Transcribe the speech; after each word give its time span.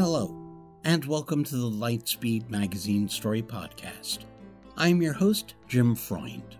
Hello, 0.00 0.32
and 0.84 1.04
welcome 1.06 1.42
to 1.42 1.56
the 1.56 1.68
Lightspeed 1.68 2.48
Magazine 2.48 3.08
Story 3.08 3.42
Podcast. 3.42 4.18
I'm 4.76 5.02
your 5.02 5.12
host, 5.12 5.56
Jim 5.66 5.96
Freund. 5.96 6.56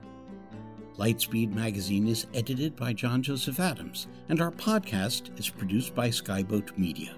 Lightspeed 0.96 1.54
Magazine 1.54 2.08
is 2.08 2.26
edited 2.34 2.74
by 2.74 2.92
John 2.92 3.22
Joseph 3.22 3.60
Adams, 3.60 4.08
and 4.28 4.40
our 4.40 4.50
podcast 4.50 5.38
is 5.38 5.48
produced 5.48 5.94
by 5.94 6.08
Skyboat 6.08 6.76
Media. 6.76 7.14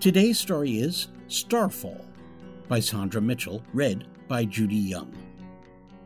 Today's 0.00 0.38
story 0.38 0.78
is 0.78 1.08
Starfall 1.28 2.02
by 2.68 2.78
Saundra 2.78 3.22
Mitchell, 3.22 3.62
read 3.74 4.06
by 4.28 4.46
Judy 4.46 4.76
Young. 4.76 5.14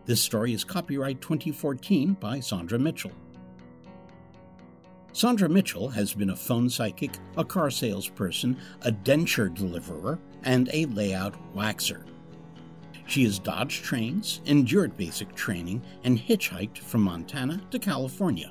This 0.05 0.21
story 0.21 0.53
is 0.53 0.65
copyright 0.65 1.21
2014 1.21 2.15
by 2.15 2.39
Saundra 2.39 2.81
Mitchell. 2.81 3.13
Saundra 5.15 5.49
Mitchell 5.49 5.89
has 5.91 6.13
been 6.13 6.31
a 6.31 6.37
phone 6.37 6.69
psychic, 6.69 7.19
a 7.37 7.45
car 7.45 7.71
salesperson, 7.71 8.57
a 8.83 8.91
denture 8.91 9.55
deliverer, 9.55 10.19
and 10.43 10.69
a 10.73 10.87
layout 10.87 11.37
waxer. 11.55 12.03
She 13.07 13.23
has 13.23 13.39
dodged 13.39 13.85
trains, 13.85 14.41
endured 14.47 14.97
basic 14.97 15.33
training, 15.37 15.85
and 16.03 16.19
hitchhiked 16.19 16.79
from 16.79 17.03
Montana 17.03 17.61
to 17.71 17.79
California. 17.79 18.51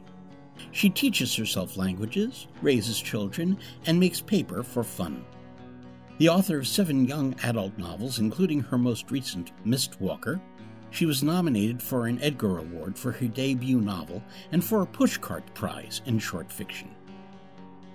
She 0.71 0.89
teaches 0.89 1.35
herself 1.35 1.75
languages, 1.75 2.47
raises 2.61 2.97
children, 2.97 3.57
and 3.85 3.99
makes 3.99 4.21
paper 4.21 4.63
for 4.63 4.85
fun. 4.85 5.25
The 6.17 6.29
author 6.29 6.59
of 6.59 6.67
seven 6.67 7.05
young 7.05 7.35
adult 7.43 7.77
novels, 7.77 8.19
including 8.19 8.61
her 8.61 8.77
most 8.77 9.11
recent, 9.11 9.51
Mistwalker, 9.65 10.39
she 10.93 11.07
was 11.07 11.23
nominated 11.23 11.81
for 11.81 12.05
an 12.05 12.21
Edgar 12.21 12.59
Award 12.59 12.97
for 12.97 13.11
her 13.11 13.27
debut 13.27 13.81
novel 13.81 14.23
and 14.51 14.63
for 14.63 14.83
a 14.83 14.85
Pushcart 14.85 15.41
Prize 15.55 16.01
in 16.05 16.19
short 16.19 16.51
fiction. 16.51 16.93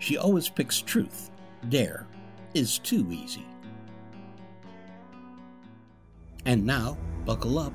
She 0.00 0.19
always 0.19 0.48
picks 0.48 0.81
truth. 0.82 1.31
Dare 1.69 2.06
is 2.54 2.78
too 2.81 3.06
easy. 3.12 3.47
And 6.44 6.66
now, 6.66 6.98
buckle 7.25 7.58
up. 7.58 7.72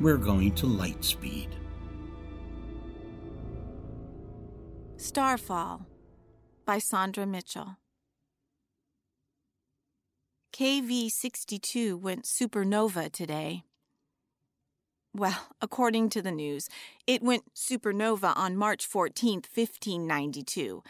We're 0.00 0.16
going 0.16 0.54
to 0.54 0.66
light 0.66 1.04
speed. 1.04 1.54
Starfall 4.96 5.86
by 6.64 6.78
Saundra 6.78 7.28
Mitchell. 7.28 7.76
KV 10.54 11.10
62 11.10 11.98
went 11.98 12.24
supernova 12.24 13.12
today. 13.12 13.64
Well, 15.14 15.48
according 15.60 16.10
to 16.10 16.22
the 16.22 16.32
news, 16.32 16.68
it 17.06 17.22
went 17.22 17.54
supernova 17.54 18.36
on 18.36 18.56
March 18.56 18.86
14, 18.86 19.36
1592, 19.36 20.82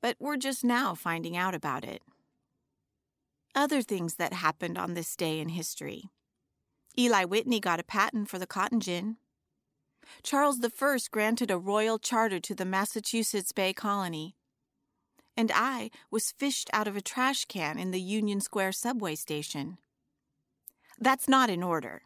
but 0.00 0.16
we're 0.18 0.36
just 0.36 0.64
now 0.64 0.94
finding 0.94 1.36
out 1.36 1.54
about 1.54 1.84
it. 1.84 2.02
Other 3.54 3.82
things 3.82 4.16
that 4.16 4.32
happened 4.32 4.76
on 4.76 4.94
this 4.94 5.14
day 5.14 5.38
in 5.38 5.50
history 5.50 6.10
Eli 6.96 7.24
Whitney 7.24 7.58
got 7.58 7.80
a 7.80 7.84
patent 7.84 8.28
for 8.28 8.38
the 8.38 8.46
cotton 8.46 8.80
gin. 8.80 9.16
Charles 10.22 10.60
I 10.60 11.08
granted 11.10 11.50
a 11.50 11.58
royal 11.58 11.98
charter 11.98 12.38
to 12.38 12.54
the 12.54 12.64
Massachusetts 12.64 13.52
Bay 13.52 13.72
Colony. 13.72 14.36
And 15.36 15.50
I 15.52 15.90
was 16.10 16.30
fished 16.30 16.70
out 16.72 16.86
of 16.86 16.96
a 16.96 17.00
trash 17.00 17.46
can 17.46 17.78
in 17.78 17.90
the 17.90 18.00
Union 18.00 18.40
Square 18.40 18.72
subway 18.72 19.16
station. 19.16 19.78
That's 21.00 21.28
not 21.28 21.50
in 21.50 21.62
order. 21.62 22.02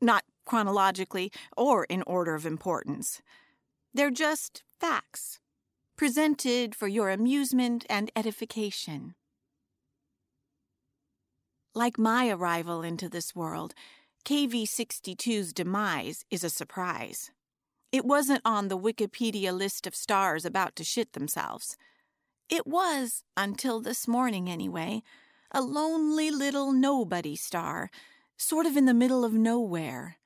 Not 0.00 0.24
chronologically 0.48 1.30
or 1.56 1.84
in 1.84 2.02
order 2.06 2.34
of 2.34 2.46
importance. 2.46 3.22
They're 3.94 4.10
just 4.10 4.64
facts, 4.80 5.38
presented 5.96 6.74
for 6.74 6.88
your 6.88 7.10
amusement 7.10 7.84
and 7.88 8.10
edification. 8.16 9.14
Like 11.74 11.98
my 11.98 12.28
arrival 12.28 12.82
into 12.82 13.08
this 13.08 13.36
world, 13.36 13.74
KV 14.24 14.64
62's 14.64 15.52
demise 15.52 16.24
is 16.30 16.42
a 16.42 16.50
surprise. 16.50 17.30
It 17.92 18.04
wasn't 18.04 18.42
on 18.44 18.68
the 18.68 18.78
Wikipedia 18.78 19.56
list 19.56 19.86
of 19.86 19.94
stars 19.94 20.44
about 20.44 20.76
to 20.76 20.84
shit 20.84 21.12
themselves. 21.12 21.76
It 22.50 22.66
was, 22.66 23.22
until 23.36 23.80
this 23.80 24.06
morning 24.06 24.50
anyway, 24.50 25.02
a 25.50 25.62
lonely 25.62 26.30
little 26.30 26.72
nobody 26.72 27.36
star, 27.36 27.90
sort 28.36 28.66
of 28.66 28.76
in 28.76 28.84
the 28.84 28.94
middle 28.94 29.24
of 29.24 29.32
nowhere. 29.32 30.17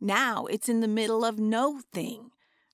Now 0.00 0.46
it's 0.46 0.68
in 0.68 0.80
the 0.80 0.88
middle 0.88 1.24
of 1.24 1.38
no 1.38 1.80
thing. 1.92 2.30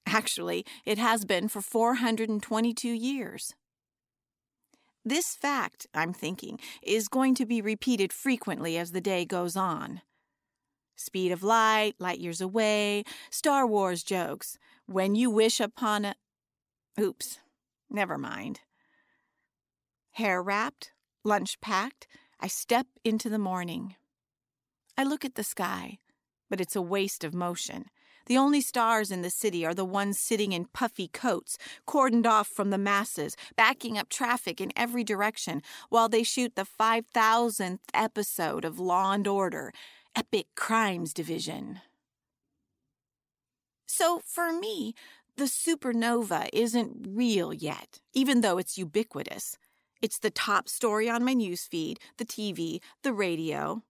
Actually, 0.06 0.64
it 0.84 0.98
has 0.98 1.24
been 1.24 1.48
for 1.48 1.60
422 1.60 2.88
years. 2.88 3.54
This 5.04 5.34
fact, 5.34 5.86
I'm 5.94 6.12
thinking, 6.12 6.58
is 6.82 7.08
going 7.08 7.34
to 7.36 7.46
be 7.46 7.62
repeated 7.62 8.12
frequently 8.12 8.76
as 8.76 8.92
the 8.92 9.00
day 9.00 9.24
goes 9.24 9.56
on. 9.56 10.02
Speed 10.96 11.32
of 11.32 11.42
light, 11.42 11.94
light 11.98 12.18
years 12.18 12.40
away, 12.40 13.04
Star 13.30 13.66
Wars 13.66 14.02
jokes, 14.02 14.58
when 14.86 15.14
you 15.14 15.30
wish 15.30 15.60
upon 15.60 16.04
a. 16.04 16.14
Oops, 17.00 17.38
never 17.88 18.18
mind. 18.18 18.60
Hair 20.12 20.42
wrapped, 20.42 20.92
lunch 21.24 21.60
packed, 21.60 22.06
I 22.38 22.48
step 22.48 22.86
into 23.04 23.30
the 23.30 23.38
morning. 23.38 23.94
I 24.98 25.04
look 25.04 25.24
at 25.24 25.36
the 25.36 25.44
sky 25.44 25.98
but 26.50 26.60
it's 26.60 26.76
a 26.76 26.82
waste 26.82 27.24
of 27.24 27.32
motion. 27.32 27.86
The 28.26 28.36
only 28.36 28.60
stars 28.60 29.10
in 29.10 29.22
the 29.22 29.30
city 29.30 29.64
are 29.64 29.74
the 29.74 29.84
ones 29.84 30.20
sitting 30.20 30.52
in 30.52 30.66
puffy 30.66 31.08
coats, 31.08 31.56
cordoned 31.86 32.26
off 32.26 32.46
from 32.46 32.70
the 32.70 32.78
masses, 32.78 33.36
backing 33.56 33.96
up 33.96 34.08
traffic 34.08 34.60
in 34.60 34.72
every 34.76 35.02
direction 35.02 35.62
while 35.88 36.08
they 36.08 36.22
shoot 36.22 36.54
the 36.54 36.66
5,000th 36.66 37.78
episode 37.94 38.64
of 38.64 38.78
Law 38.78 39.12
and 39.12 39.26
Order, 39.26 39.72
Epic 40.14 40.46
Crimes 40.54 41.14
Division. 41.14 41.80
So, 43.86 44.20
for 44.24 44.52
me, 44.52 44.94
the 45.36 45.44
supernova 45.44 46.48
isn't 46.52 47.06
real 47.08 47.52
yet, 47.52 48.00
even 48.12 48.42
though 48.42 48.58
it's 48.58 48.78
ubiquitous. 48.78 49.56
It's 50.00 50.18
the 50.18 50.30
top 50.30 50.68
story 50.68 51.10
on 51.10 51.24
my 51.24 51.34
newsfeed, 51.34 51.96
the 52.16 52.24
TV, 52.24 52.80
the 53.02 53.12
radio. 53.12 53.82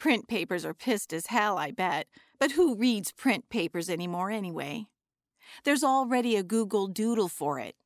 Print 0.00 0.26
papers 0.28 0.64
are 0.64 0.74
pissed 0.74 1.12
as 1.12 1.26
hell, 1.26 1.58
I 1.58 1.70
bet. 1.70 2.08
But 2.38 2.52
who 2.52 2.74
reads 2.74 3.12
print 3.12 3.50
papers 3.50 3.90
anymore 3.90 4.30
anyway? 4.30 4.86
There's 5.64 5.84
already 5.84 6.36
a 6.36 6.42
Google 6.42 6.88
Doodle 6.88 7.28
for 7.28 7.60
it. 7.60 7.76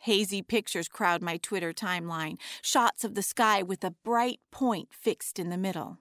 Hazy 0.00 0.42
pictures 0.42 0.88
crowd 0.88 1.22
my 1.22 1.38
Twitter 1.38 1.72
timeline, 1.72 2.38
shots 2.60 3.02
of 3.02 3.14
the 3.14 3.22
sky 3.22 3.62
with 3.62 3.82
a 3.82 3.94
bright 4.04 4.40
point 4.52 4.90
fixed 4.92 5.38
in 5.38 5.48
the 5.48 5.56
middle. 5.56 5.98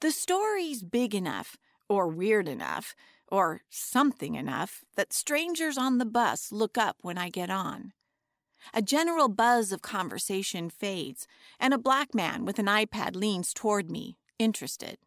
The 0.00 0.12
story's 0.12 0.82
big 0.82 1.14
enough, 1.14 1.58
or 1.90 2.08
weird 2.08 2.48
enough, 2.48 2.94
or 3.30 3.60
something 3.68 4.34
enough 4.34 4.82
that 4.96 5.12
strangers 5.12 5.76
on 5.76 5.98
the 5.98 6.06
bus 6.06 6.50
look 6.50 6.78
up 6.78 6.96
when 7.02 7.18
I 7.18 7.28
get 7.28 7.50
on. 7.50 7.92
A 8.74 8.82
general 8.82 9.28
buzz 9.28 9.72
of 9.72 9.82
conversation 9.82 10.70
fades, 10.70 11.26
and 11.58 11.72
a 11.72 11.78
black 11.78 12.14
man 12.14 12.44
with 12.44 12.58
an 12.58 12.66
iPad 12.66 13.16
leans 13.16 13.52
toward 13.52 13.90
me, 13.90 14.18
interested. 14.38 14.98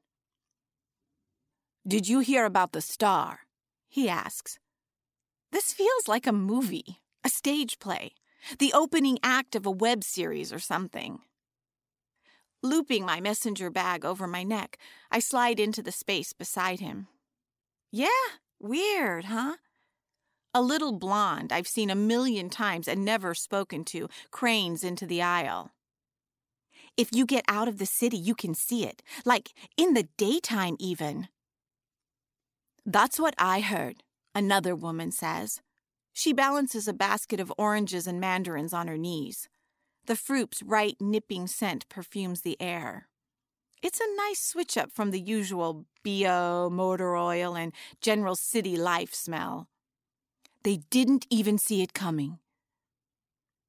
Did 1.87 2.07
you 2.07 2.19
hear 2.19 2.45
about 2.45 2.73
the 2.73 2.81
star? 2.81 3.41
He 3.87 4.07
asks. 4.07 4.59
This 5.51 5.73
feels 5.73 6.07
like 6.07 6.27
a 6.27 6.31
movie 6.31 7.01
a 7.23 7.29
stage 7.29 7.79
play, 7.79 8.13
the 8.59 8.73
opening 8.73 9.19
act 9.23 9.55
of 9.55 9.65
a 9.65 9.71
web 9.71 10.03
series 10.03 10.51
or 10.51 10.59
something. 10.59 11.19
Looping 12.63 13.05
my 13.05 13.19
messenger 13.19 13.69
bag 13.69 14.05
over 14.05 14.27
my 14.27 14.43
neck, 14.43 14.77
I 15.11 15.19
slide 15.19 15.59
into 15.59 15.81
the 15.81 15.91
space 15.91 16.33
beside 16.33 16.79
him. 16.79 17.07
Yeah, 17.91 18.07
weird, 18.59 19.25
huh? 19.25 19.57
A 20.53 20.61
little 20.61 20.91
blonde 20.91 21.53
I've 21.53 21.67
seen 21.67 21.89
a 21.89 21.95
million 21.95 22.49
times 22.49 22.87
and 22.87 23.05
never 23.05 23.33
spoken 23.33 23.85
to 23.85 24.09
cranes 24.31 24.83
into 24.83 25.05
the 25.05 25.21
aisle. 25.21 25.71
If 26.97 27.09
you 27.13 27.25
get 27.25 27.45
out 27.47 27.69
of 27.69 27.77
the 27.77 27.85
city, 27.85 28.17
you 28.17 28.35
can 28.35 28.53
see 28.53 28.85
it, 28.85 29.01
like 29.23 29.53
in 29.77 29.93
the 29.93 30.09
daytime, 30.17 30.75
even. 30.77 31.29
That's 32.85 33.17
what 33.17 33.33
I 33.37 33.61
heard, 33.61 34.03
another 34.35 34.75
woman 34.75 35.11
says. 35.11 35.61
She 36.11 36.33
balances 36.33 36.85
a 36.85 36.93
basket 36.93 37.39
of 37.39 37.53
oranges 37.57 38.05
and 38.05 38.19
mandarins 38.19 38.73
on 38.73 38.89
her 38.89 38.97
knees. 38.97 39.47
The 40.05 40.17
fruit's 40.17 40.61
right 40.61 40.97
nipping 40.99 41.47
scent 41.47 41.87
perfumes 41.87 42.41
the 42.41 42.61
air. 42.61 43.07
It's 43.81 44.01
a 44.01 44.15
nice 44.17 44.41
switch 44.41 44.77
up 44.77 44.91
from 44.91 45.11
the 45.11 45.19
usual 45.19 45.85
bio, 46.03 46.69
motor 46.69 47.15
oil, 47.15 47.55
and 47.55 47.71
general 48.01 48.35
city 48.35 48.75
life 48.75 49.13
smell. 49.13 49.70
They 50.63 50.77
didn't 50.89 51.25
even 51.29 51.57
see 51.57 51.81
it 51.81 51.93
coming. 51.93 52.39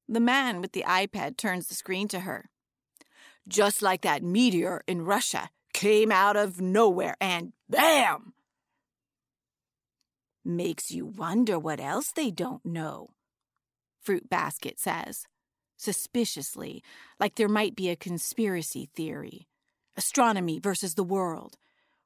The 0.07 0.19
man 0.19 0.61
with 0.61 0.73
the 0.73 0.83
iPad 0.87 1.37
turns 1.37 1.67
the 1.67 1.75
screen 1.75 2.07
to 2.09 2.21
her. 2.21 2.49
Just 3.47 3.81
like 3.81 4.01
that 4.01 4.23
meteor 4.23 4.83
in 4.87 5.03
Russia 5.03 5.49
came 5.73 6.11
out 6.11 6.37
of 6.37 6.61
nowhere 6.61 7.15
and 7.19 7.53
bam! 7.69 8.33
Makes 10.45 10.91
you 10.91 11.05
wonder 11.05 11.57
what 11.57 11.79
else 11.79 12.11
they 12.11 12.29
don't 12.29 12.65
know, 12.65 13.11
Fruit 14.01 14.29
Basket 14.29 14.77
says, 14.77 15.25
suspiciously, 15.77 16.83
like 17.19 17.35
there 17.35 17.49
might 17.49 17.75
be 17.75 17.89
a 17.89 17.95
conspiracy 17.95 18.89
theory. 18.93 19.47
Astronomy 19.95 20.59
versus 20.59 20.95
the 20.95 21.03
world, 21.03 21.57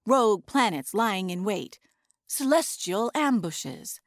rogue 0.06 0.46
planets 0.46 0.94
lying 0.94 1.30
in 1.30 1.44
wait, 1.44 1.80
celestial 2.28 3.12
ambushes. 3.16 4.00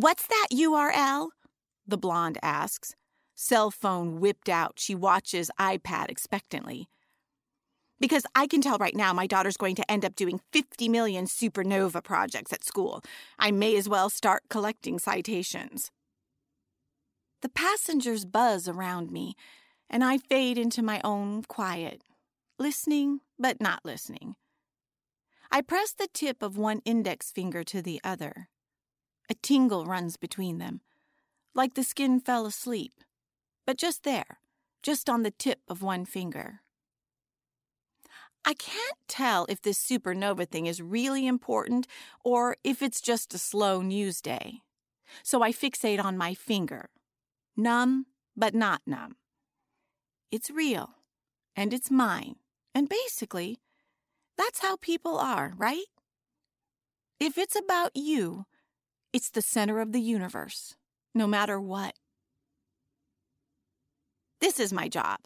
What's 0.00 0.28
that 0.28 0.46
URL? 0.52 1.30
The 1.84 1.98
blonde 1.98 2.38
asks. 2.40 2.94
Cell 3.34 3.72
phone 3.72 4.20
whipped 4.20 4.48
out, 4.48 4.74
she 4.76 4.94
watches 4.94 5.50
iPad 5.58 6.08
expectantly. 6.08 6.88
Because 7.98 8.24
I 8.32 8.46
can 8.46 8.60
tell 8.60 8.78
right 8.78 8.94
now 8.94 9.12
my 9.12 9.26
daughter's 9.26 9.56
going 9.56 9.74
to 9.74 9.90
end 9.90 10.04
up 10.04 10.14
doing 10.14 10.38
50 10.52 10.88
million 10.88 11.24
supernova 11.24 12.04
projects 12.04 12.52
at 12.52 12.62
school. 12.62 13.02
I 13.40 13.50
may 13.50 13.74
as 13.74 13.88
well 13.88 14.08
start 14.08 14.44
collecting 14.48 15.00
citations. 15.00 15.90
The 17.42 17.48
passengers 17.48 18.24
buzz 18.24 18.68
around 18.68 19.10
me, 19.10 19.34
and 19.90 20.04
I 20.04 20.18
fade 20.18 20.58
into 20.58 20.80
my 20.80 21.00
own 21.02 21.42
quiet, 21.42 22.02
listening 22.56 23.18
but 23.36 23.60
not 23.60 23.80
listening. 23.84 24.36
I 25.50 25.60
press 25.60 25.92
the 25.92 26.06
tip 26.14 26.40
of 26.40 26.56
one 26.56 26.82
index 26.84 27.32
finger 27.32 27.64
to 27.64 27.82
the 27.82 28.00
other. 28.04 28.48
A 29.30 29.34
tingle 29.34 29.84
runs 29.84 30.16
between 30.16 30.58
them, 30.58 30.80
like 31.54 31.74
the 31.74 31.84
skin 31.84 32.20
fell 32.20 32.46
asleep, 32.46 32.92
but 33.66 33.76
just 33.76 34.02
there, 34.02 34.40
just 34.82 35.10
on 35.10 35.22
the 35.22 35.30
tip 35.30 35.60
of 35.68 35.82
one 35.82 36.04
finger. 36.04 36.60
I 38.44 38.54
can't 38.54 38.96
tell 39.08 39.44
if 39.48 39.60
this 39.60 39.78
supernova 39.78 40.48
thing 40.48 40.66
is 40.66 40.80
really 40.80 41.26
important 41.26 41.86
or 42.24 42.56
if 42.64 42.80
it's 42.80 43.00
just 43.00 43.34
a 43.34 43.38
slow 43.38 43.82
news 43.82 44.22
day. 44.22 44.62
So 45.22 45.42
I 45.42 45.52
fixate 45.52 46.02
on 46.02 46.16
my 46.16 46.32
finger. 46.32 46.88
Numb, 47.56 48.06
but 48.36 48.54
not 48.54 48.80
numb. 48.86 49.16
It's 50.30 50.50
real, 50.50 50.90
and 51.56 51.74
it's 51.74 51.90
mine, 51.90 52.36
and 52.74 52.88
basically, 52.88 53.58
that's 54.36 54.60
how 54.60 54.76
people 54.76 55.18
are, 55.18 55.54
right? 55.56 55.86
If 57.18 57.36
it's 57.36 57.56
about 57.56 57.96
you, 57.96 58.46
it's 59.18 59.30
the 59.30 59.42
center 59.42 59.80
of 59.80 59.90
the 59.90 60.00
universe, 60.00 60.76
no 61.12 61.26
matter 61.26 61.60
what. 61.60 61.94
This 64.40 64.60
is 64.60 64.72
my 64.72 64.86
job. 64.86 65.18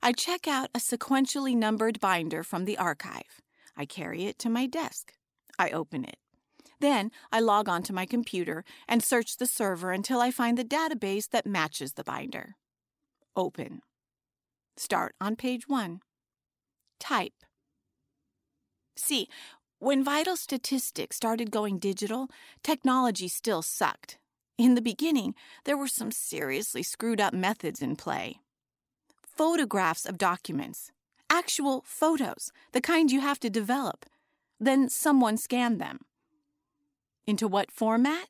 I 0.00 0.12
check 0.12 0.46
out 0.46 0.68
a 0.72 0.78
sequentially 0.78 1.56
numbered 1.56 1.98
binder 1.98 2.44
from 2.44 2.66
the 2.66 2.78
archive. 2.78 3.42
I 3.76 3.84
carry 3.84 4.26
it 4.26 4.38
to 4.38 4.48
my 4.48 4.66
desk. 4.66 5.12
I 5.58 5.70
open 5.70 6.04
it. 6.04 6.18
Then 6.78 7.10
I 7.32 7.40
log 7.40 7.68
onto 7.68 7.92
my 7.92 8.06
computer 8.06 8.64
and 8.86 9.02
search 9.02 9.38
the 9.38 9.46
server 9.46 9.90
until 9.90 10.20
I 10.20 10.30
find 10.30 10.56
the 10.56 10.64
database 10.64 11.28
that 11.30 11.46
matches 11.46 11.94
the 11.94 12.04
binder. 12.04 12.54
Open. 13.34 13.80
Start 14.76 15.16
on 15.20 15.34
page 15.34 15.66
one. 15.66 15.98
Type. 17.00 17.42
See, 18.96 19.26
when 19.78 20.04
Vital 20.04 20.36
Statistics 20.36 21.16
started 21.16 21.50
going 21.50 21.78
digital, 21.78 22.28
technology 22.62 23.28
still 23.28 23.62
sucked. 23.62 24.18
In 24.58 24.74
the 24.74 24.82
beginning, 24.82 25.34
there 25.64 25.76
were 25.76 25.88
some 25.88 26.10
seriously 26.10 26.82
screwed 26.82 27.20
up 27.20 27.34
methods 27.34 27.82
in 27.82 27.96
play 27.96 28.40
photographs 29.36 30.06
of 30.06 30.18
documents, 30.18 30.90
actual 31.28 31.82
photos, 31.86 32.50
the 32.72 32.80
kind 32.80 33.12
you 33.12 33.20
have 33.20 33.38
to 33.40 33.50
develop. 33.50 34.06
Then 34.58 34.88
someone 34.88 35.36
scanned 35.36 35.80
them. 35.80 36.00
Into 37.26 37.46
what 37.46 37.70
format? 37.70 38.28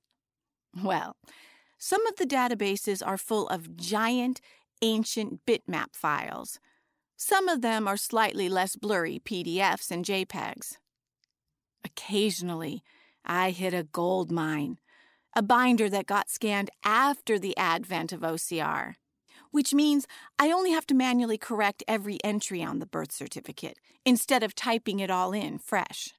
Well, 0.82 1.16
some 1.78 2.04
of 2.06 2.16
the 2.16 2.26
databases 2.26 3.06
are 3.06 3.18
full 3.18 3.46
of 3.48 3.76
giant, 3.76 4.40
ancient 4.82 5.46
bitmap 5.46 5.94
files. 5.94 6.58
Some 7.16 7.48
of 7.48 7.62
them 7.62 7.86
are 7.86 7.96
slightly 7.96 8.48
less 8.48 8.76
blurry 8.76 9.20
PDFs 9.24 9.90
and 9.90 10.04
JPEGs. 10.04 10.78
Occasionally, 11.84 12.82
I 13.24 13.50
hit 13.50 13.74
a 13.74 13.84
gold 13.84 14.30
mine, 14.30 14.78
a 15.34 15.42
binder 15.42 15.88
that 15.88 16.06
got 16.06 16.30
scanned 16.30 16.70
after 16.84 17.38
the 17.38 17.56
advent 17.56 18.12
of 18.12 18.20
OCR 18.20 18.94
which 19.56 19.72
means 19.72 20.06
I 20.38 20.52
only 20.52 20.72
have 20.72 20.86
to 20.88 20.94
manually 20.94 21.38
correct 21.38 21.82
every 21.88 22.18
entry 22.22 22.62
on 22.62 22.78
the 22.78 22.84
birth 22.84 23.10
certificate 23.10 23.78
instead 24.04 24.42
of 24.42 24.54
typing 24.54 25.00
it 25.00 25.10
all 25.10 25.32
in 25.32 25.58
fresh. 25.58 26.12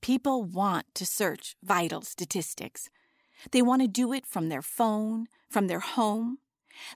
People 0.00 0.44
want 0.44 0.86
to 0.94 1.04
search 1.04 1.56
vital 1.62 2.00
statistics. 2.00 2.88
They 3.50 3.60
want 3.60 3.82
to 3.82 3.88
do 3.88 4.14
it 4.14 4.24
from 4.24 4.48
their 4.48 4.62
phone, 4.62 5.26
from 5.50 5.66
their 5.66 5.80
home. 5.80 6.38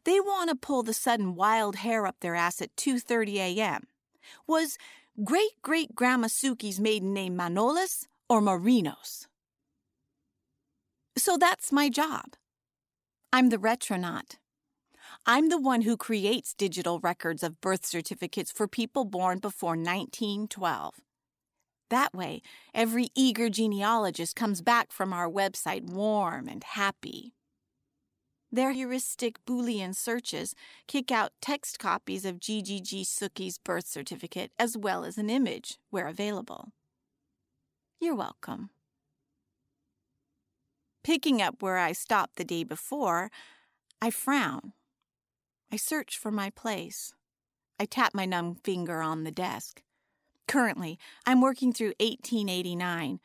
They 0.04 0.20
want 0.20 0.48
to 0.48 0.56
pull 0.56 0.82
the 0.82 0.94
sudden 0.94 1.34
wild 1.34 1.76
hair 1.76 2.06
up 2.06 2.20
their 2.20 2.34
ass 2.34 2.62
at 2.62 2.74
2:30 2.76 3.36
a.m. 3.36 3.82
Was 4.46 4.78
great 5.22 5.60
great 5.62 5.94
grandma 5.94 6.26
Suki's 6.26 6.80
maiden 6.80 7.12
name 7.12 7.36
Manolis 7.36 8.06
or 8.28 8.40
Marinos? 8.40 9.26
So 11.16 11.36
that's 11.36 11.70
my 11.70 11.88
job. 11.88 12.34
I'm 13.32 13.50
the 13.50 13.58
retronaut. 13.58 14.38
I'm 15.26 15.50
the 15.50 15.60
one 15.60 15.82
who 15.82 15.96
creates 15.96 16.54
digital 16.54 16.98
records 17.00 17.42
of 17.42 17.60
birth 17.60 17.84
certificates 17.84 18.50
for 18.50 18.66
people 18.66 19.04
born 19.04 19.38
before 19.38 19.76
1912. 19.76 20.94
That 21.90 22.14
way, 22.14 22.40
every 22.74 23.08
eager 23.14 23.50
genealogist 23.50 24.34
comes 24.34 24.62
back 24.62 24.90
from 24.90 25.12
our 25.12 25.28
website 25.28 25.90
warm 25.90 26.48
and 26.48 26.64
happy. 26.64 27.34
Their 28.54 28.72
heuristic 28.72 29.42
Boolean 29.46 29.96
searches 29.96 30.54
kick 30.86 31.10
out 31.10 31.32
text 31.40 31.78
copies 31.78 32.26
of 32.26 32.38
GGG 32.38 33.06
Suki's 33.06 33.56
birth 33.56 33.86
certificate 33.86 34.52
as 34.58 34.76
well 34.76 35.06
as 35.06 35.16
an 35.16 35.30
image, 35.30 35.78
where 35.88 36.06
available. 36.06 36.72
You're 37.98 38.14
welcome. 38.14 38.68
Picking 41.02 41.40
up 41.40 41.62
where 41.62 41.78
I 41.78 41.92
stopped 41.92 42.36
the 42.36 42.44
day 42.44 42.62
before, 42.62 43.30
I 44.02 44.10
frown 44.10 44.74
I 45.72 45.76
search 45.76 46.18
for 46.18 46.30
my 46.30 46.50
place. 46.50 47.14
I 47.80 47.86
tap 47.86 48.12
my 48.12 48.26
numb 48.26 48.56
finger 48.56 49.00
on 49.00 49.24
the 49.24 49.30
desk. 49.30 49.82
Currently, 50.46 50.98
I'm 51.24 51.40
working 51.40 51.72
through 51.72 51.94
1889, 51.98 53.18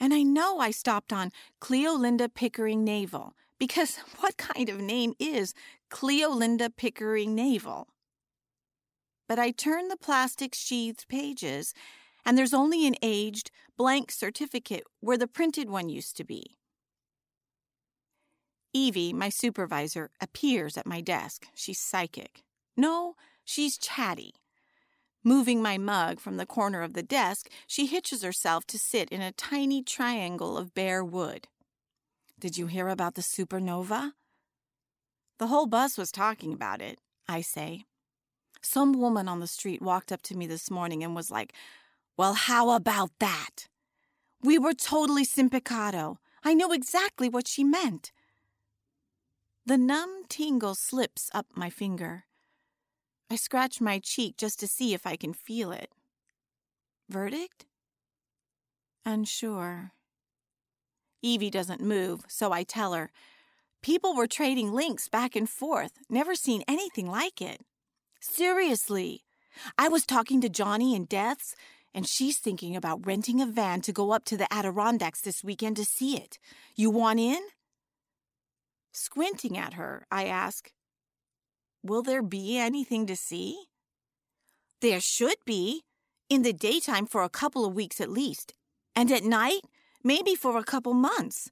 And 0.00 0.12
I 0.12 0.24
know 0.24 0.58
I 0.58 0.72
stopped 0.72 1.12
on 1.12 1.30
Cleolinda 1.60 2.34
Pickering 2.34 2.82
Navel 2.82 3.34
because 3.62 3.96
what 4.18 4.36
kind 4.36 4.68
of 4.68 4.80
name 4.80 5.14
is 5.20 5.54
Cleolinda 5.88 6.68
Pickering 6.76 7.36
Navel? 7.36 7.86
But 9.28 9.38
I 9.38 9.52
turn 9.52 9.86
the 9.86 9.96
plastic 9.96 10.52
sheathed 10.52 11.06
pages, 11.08 11.72
and 12.26 12.36
there's 12.36 12.52
only 12.52 12.88
an 12.88 12.96
aged, 13.02 13.52
blank 13.78 14.10
certificate 14.10 14.82
where 14.98 15.16
the 15.16 15.28
printed 15.28 15.70
one 15.70 15.88
used 15.88 16.16
to 16.16 16.24
be. 16.24 16.56
Evie, 18.72 19.12
my 19.12 19.28
supervisor, 19.28 20.10
appears 20.20 20.76
at 20.76 20.84
my 20.84 21.00
desk. 21.00 21.46
She's 21.54 21.78
psychic. 21.78 22.42
No, 22.76 23.14
she's 23.44 23.78
chatty. 23.78 24.34
Moving 25.22 25.62
my 25.62 25.78
mug 25.78 26.18
from 26.18 26.36
the 26.36 26.46
corner 26.46 26.82
of 26.82 26.94
the 26.94 27.02
desk, 27.04 27.48
she 27.68 27.86
hitches 27.86 28.24
herself 28.24 28.66
to 28.66 28.78
sit 28.78 29.08
in 29.10 29.22
a 29.22 29.30
tiny 29.30 29.84
triangle 29.84 30.58
of 30.58 30.74
bare 30.74 31.04
wood. 31.04 31.46
Did 32.42 32.58
you 32.58 32.66
hear 32.66 32.88
about 32.88 33.14
the 33.14 33.22
supernova? 33.22 34.14
The 35.38 35.46
whole 35.46 35.66
bus 35.66 35.96
was 35.96 36.10
talking 36.10 36.52
about 36.52 36.82
it, 36.82 36.98
I 37.28 37.40
say. 37.40 37.84
Some 38.60 38.94
woman 38.94 39.28
on 39.28 39.38
the 39.38 39.46
street 39.46 39.80
walked 39.80 40.10
up 40.10 40.22
to 40.22 40.36
me 40.36 40.48
this 40.48 40.68
morning 40.68 41.04
and 41.04 41.14
was 41.14 41.30
like, 41.30 41.52
Well, 42.16 42.34
how 42.34 42.70
about 42.70 43.12
that? 43.20 43.68
We 44.42 44.58
were 44.58 44.74
totally 44.74 45.24
simpicado. 45.24 46.16
I 46.42 46.54
knew 46.54 46.72
exactly 46.72 47.28
what 47.28 47.46
she 47.46 47.62
meant. 47.62 48.10
The 49.64 49.78
numb 49.78 50.24
tingle 50.28 50.74
slips 50.74 51.30
up 51.32 51.46
my 51.54 51.70
finger. 51.70 52.24
I 53.30 53.36
scratch 53.36 53.80
my 53.80 54.00
cheek 54.00 54.36
just 54.36 54.58
to 54.58 54.66
see 54.66 54.94
if 54.94 55.06
I 55.06 55.14
can 55.14 55.32
feel 55.32 55.70
it. 55.70 55.92
Verdict? 57.08 57.66
Unsure. 59.06 59.92
Evie 61.22 61.50
doesn't 61.50 61.80
move, 61.80 62.24
so 62.28 62.52
I 62.52 62.64
tell 62.64 62.92
her. 62.92 63.10
People 63.82 64.14
were 64.14 64.26
trading 64.26 64.72
links 64.72 65.08
back 65.08 65.34
and 65.34 65.48
forth. 65.48 65.92
Never 66.10 66.34
seen 66.34 66.62
anything 66.68 67.06
like 67.06 67.40
it. 67.40 67.60
Seriously. 68.20 69.22
I 69.78 69.88
was 69.88 70.04
talking 70.04 70.40
to 70.40 70.48
Johnny 70.48 70.94
and 70.94 71.08
Deaths, 71.08 71.54
and 71.94 72.06
she's 72.06 72.38
thinking 72.38 72.76
about 72.76 73.06
renting 73.06 73.40
a 73.40 73.46
van 73.46 73.80
to 73.82 73.92
go 73.92 74.12
up 74.12 74.24
to 74.26 74.36
the 74.36 74.52
Adirondacks 74.52 75.20
this 75.20 75.44
weekend 75.44 75.76
to 75.76 75.84
see 75.84 76.16
it. 76.16 76.38
You 76.74 76.90
want 76.90 77.20
in? 77.20 77.40
Squinting 78.92 79.56
at 79.56 79.74
her, 79.74 80.06
I 80.10 80.26
ask, 80.26 80.70
Will 81.82 82.02
there 82.02 82.22
be 82.22 82.58
anything 82.58 83.06
to 83.06 83.16
see? 83.16 83.64
There 84.80 85.00
should 85.00 85.38
be. 85.44 85.82
In 86.28 86.42
the 86.42 86.52
daytime 86.52 87.06
for 87.06 87.22
a 87.22 87.28
couple 87.28 87.64
of 87.64 87.74
weeks 87.74 88.00
at 88.00 88.08
least. 88.08 88.54
And 88.96 89.10
at 89.10 89.24
night, 89.24 89.62
maybe 90.04 90.34
for 90.34 90.56
a 90.56 90.64
couple 90.64 90.94
months. 90.94 91.50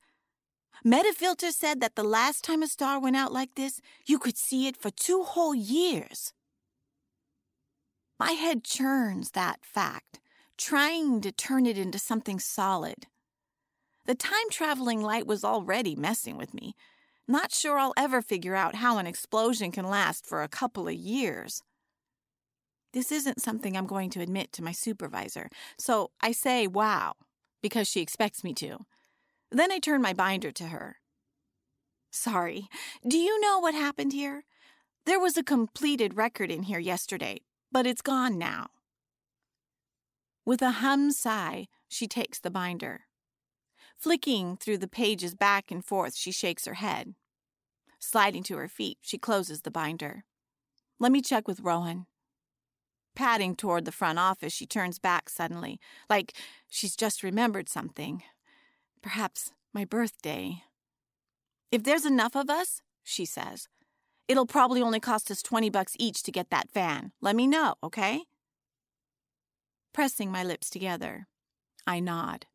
Metafilter 0.85 1.52
said 1.52 1.80
that 1.80 1.95
the 1.95 2.04
last 2.04 2.42
time 2.42 2.62
a 2.62 2.66
star 2.66 2.99
went 2.99 3.16
out 3.16 3.33
like 3.33 3.54
this, 3.54 3.80
you 4.07 4.19
could 4.19 4.38
see 4.38 4.66
it 4.66 4.76
for 4.76 4.90
two 4.90 5.23
whole 5.23 5.54
years. 5.54 6.33
My 8.19 8.33
head 8.33 8.64
churns 8.64 9.33
that 9.33 9.61
fact, 9.62 10.21
trying 10.57 11.21
to 11.23 11.33
turn 11.33 11.66
it 11.66 11.78
into 11.78 11.99
something 11.99 12.38
solid. 12.38 13.07
The 14.07 14.14
time 14.14 14.50
traveling 14.50 15.02
light 15.02 15.26
was 15.26 15.45
already 15.45 15.95
messing 15.95 16.37
with 16.37 16.54
me, 16.54 16.75
not 17.28 17.52
sure 17.52 17.78
I'll 17.78 17.95
ever 17.97 18.23
figure 18.23 18.57
out 18.57 18.76
how 18.76 18.99
an 18.99 19.07
explosion 19.07 19.71
can 19.71 19.85
last 19.85 20.26
for 20.26 20.42
a 20.42 20.49
couple 20.49 20.88
of 20.88 20.95
years. 20.95 21.62
This 22.92 23.12
isn't 23.12 23.40
something 23.40 23.76
I'm 23.76 23.87
going 23.87 24.11
to 24.11 24.21
admit 24.21 24.52
to 24.54 24.64
my 24.64 24.73
supervisor, 24.73 25.49
so 25.78 26.11
I 26.21 26.33
say 26.33 26.66
wow, 26.66 27.14
because 27.62 27.88
she 27.88 28.00
expects 28.00 28.45
me 28.45 28.55
to. 28.55 28.87
Then 29.50 29.73
I 29.73 29.79
turn 29.79 30.02
my 30.02 30.12
binder 30.12 30.52
to 30.52 30.64
her. 30.64 30.97
Sorry, 32.11 32.69
do 33.07 33.19
you 33.19 33.40
know 33.40 33.59
what 33.59 33.75
happened 33.75 34.12
here? 34.12 34.45
There 35.07 35.21
was 35.21 35.37
a 35.37 35.43
completed 35.43 36.17
record 36.17 36.50
in 36.50 36.64
here 36.64 36.79
yesterday, 36.79 37.40
but 37.73 37.87
it's 37.87 38.02
gone 38.02 38.38
now. 38.38 38.69
With 40.45 40.62
a 40.62 40.71
hum 40.71 41.12
sigh, 41.12 41.69
she 41.88 42.07
takes 42.07 42.38
the 42.38 42.50
binder. 42.50 43.02
Flicking 43.97 44.57
through 44.57 44.79
the 44.79 44.88
pages 44.88 45.35
back 45.35 45.71
and 45.71 45.85
forth, 45.85 46.17
she 46.17 46.33
shakes 46.33 46.64
her 46.64 46.75
head. 46.75 47.14
Sliding 47.99 48.43
to 48.45 48.57
her 48.57 48.69
feet, 48.69 48.99
she 49.00 49.19
closes 49.19 49.62
the 49.62 49.71
binder. 49.71 50.25
Let 50.99 51.12
me 51.12 51.21
check 51.21 51.47
with 51.47 51.61
Rowan. 51.61 52.07
Padding 53.21 53.55
toward 53.55 53.85
the 53.85 53.93
front 53.93 54.19
office, 54.19 54.50
she 54.50 54.65
turns 54.65 54.99
back 54.99 55.29
suddenly, 55.29 55.79
like 56.09 56.33
she's 56.71 56.97
just 56.97 57.23
remembered 57.23 57.69
something. 57.69 58.23
Perhaps 59.03 59.53
my 59.75 59.85
birthday. 59.85 60.62
If 61.71 61.83
there's 61.83 62.07
enough 62.07 62.35
of 62.35 62.49
us, 62.49 62.81
she 63.05 63.27
says, 63.27 63.69
it'll 64.27 64.47
probably 64.47 64.81
only 64.81 65.00
cost 65.00 65.31
us 65.31 65.43
20 65.43 65.69
bucks 65.69 65.97
each 65.99 66.23
to 66.23 66.33
get 66.33 66.49
that 66.49 66.73
van. 66.73 67.12
Let 67.21 67.37
me 67.37 67.47
know, 67.47 67.75
okay? 67.85 68.23
Pressing 69.93 70.33
my 70.33 70.43
lips 70.43 70.71
together, 70.71 71.27
I 71.87 72.00
nod. 72.00 72.47